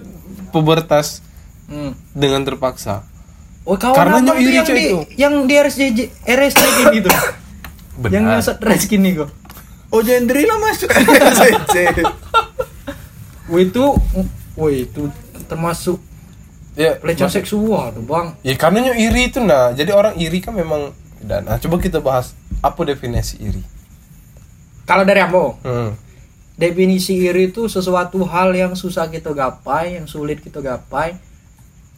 pubertas 0.54 1.22
hmm. 1.66 2.14
dengan 2.14 2.46
terpaksa. 2.46 3.02
Oh 3.66 3.76
kawan 3.76 3.96
Karena 3.98 4.16
abang 4.22 4.24
nyo 4.24 4.32
tuh 4.32 4.38
iri, 4.40 4.54
yang 4.54 4.66
di 4.66 4.82
itu. 4.82 4.98
yang 5.18 5.34
di 5.46 5.54
RSJ 5.58 5.82
RSJ 6.24 6.62
gini 6.78 6.98
tuh. 7.02 7.14
Benar. 8.00 8.12
yang 8.14 8.24
nyosot 8.32 8.58
res 8.62 8.86
gini 8.88 9.18
kok. 9.18 9.28
Oh 9.90 10.02
jendri 10.02 10.46
lah 10.46 10.58
masuk 10.58 10.90
itu 13.66 13.84
wih 14.56 14.86
itu 14.86 15.10
termasuk 15.46 15.98
Ya, 16.78 16.96
pelecehan 16.96 17.28
seksual 17.28 17.92
tuh, 17.92 18.06
Bang. 18.06 18.38
Ya 18.46 18.54
karena 18.54 18.94
iri 18.94 19.28
itu 19.28 19.42
nah. 19.42 19.74
Jadi 19.74 19.90
orang 19.90 20.14
iri 20.16 20.38
kan 20.38 20.54
memang 20.54 20.94
dan 21.20 21.44
nah, 21.44 21.58
coba 21.58 21.76
kita 21.82 21.98
bahas 22.00 22.32
apa 22.62 22.80
definisi 22.86 23.36
iri. 23.42 23.60
Kalau 24.86 25.02
dari 25.04 25.20
Ambo, 25.20 25.58
Hmm. 25.66 25.92
definisi 26.56 27.20
iri 27.20 27.50
itu 27.50 27.66
sesuatu 27.66 28.22
hal 28.22 28.54
yang 28.54 28.72
susah 28.78 29.10
kita 29.10 29.34
gapai, 29.34 29.98
yang 29.98 30.06
sulit 30.06 30.40
kita 30.40 30.62
gapai, 30.62 31.18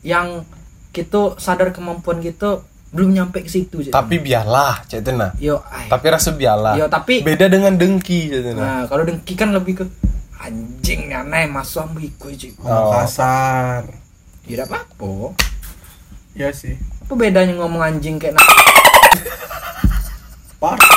yang 0.02 0.42
kita 0.90 1.36
sadar 1.38 1.70
kemampuan 1.70 2.18
kita 2.24 2.64
belum 2.92 3.08
nyampe 3.16 3.40
ke 3.40 3.48
situ. 3.48 3.88
Cik. 3.88 3.92
Tapi 3.92 4.20
biarlah, 4.20 4.84
nah. 5.16 5.32
yo, 5.40 5.64
ay. 5.72 5.88
Tapi 5.88 6.06
rasa 6.12 6.36
biarlah. 6.36 6.76
Yo, 6.76 6.86
tapi- 6.92 7.24
beda 7.24 7.48
dengan 7.48 7.72
dengki 7.72 8.28
itu 8.28 8.52
nah. 8.52 8.84
kalau 8.84 9.08
dengki 9.08 9.32
kan 9.32 9.48
lebih 9.48 9.80
ke 9.80 9.84
anjing 10.36 11.08
aneh 11.08 11.48
masuk 11.48 11.88
ambil 11.88 12.04
ikut 12.04 12.32
cik. 12.36 12.52
Oh. 12.60 12.92
kasar 12.92 13.88
Tidak 14.44 14.66
apa-apa. 14.68 15.32
ya 16.34 16.48
sih 16.50 16.76
Apa 17.06 17.14
bedanya 17.14 17.54
ngomong 17.60 17.80
anjing 17.80 18.16
kayak 18.16 18.36
nah? 18.36 18.44
parah 20.56 20.90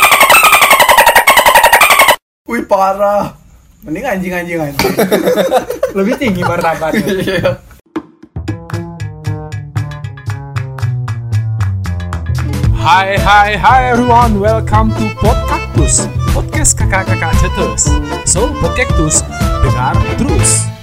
wih 2.48 2.64
parah 2.64 3.36
Mending 3.86 4.02
anjing 4.02 4.34
anjing 4.34 4.58
anjing. 4.58 4.94
lebih 5.98 6.18
tinggi 6.18 6.42
martabatnya 6.42 7.62
Hai 12.86 13.18
hai 13.18 13.58
hai 13.58 13.90
everyone, 13.90 14.38
welcome 14.38 14.94
to 14.94 15.10
Podcactus 15.18 16.06
Podcast 16.38 16.78
kakak-kakak 16.78 17.34
cetus 17.42 17.90
So, 18.30 18.54
Podcactus, 18.62 19.26
dengar 19.66 19.98
terus. 20.22 20.75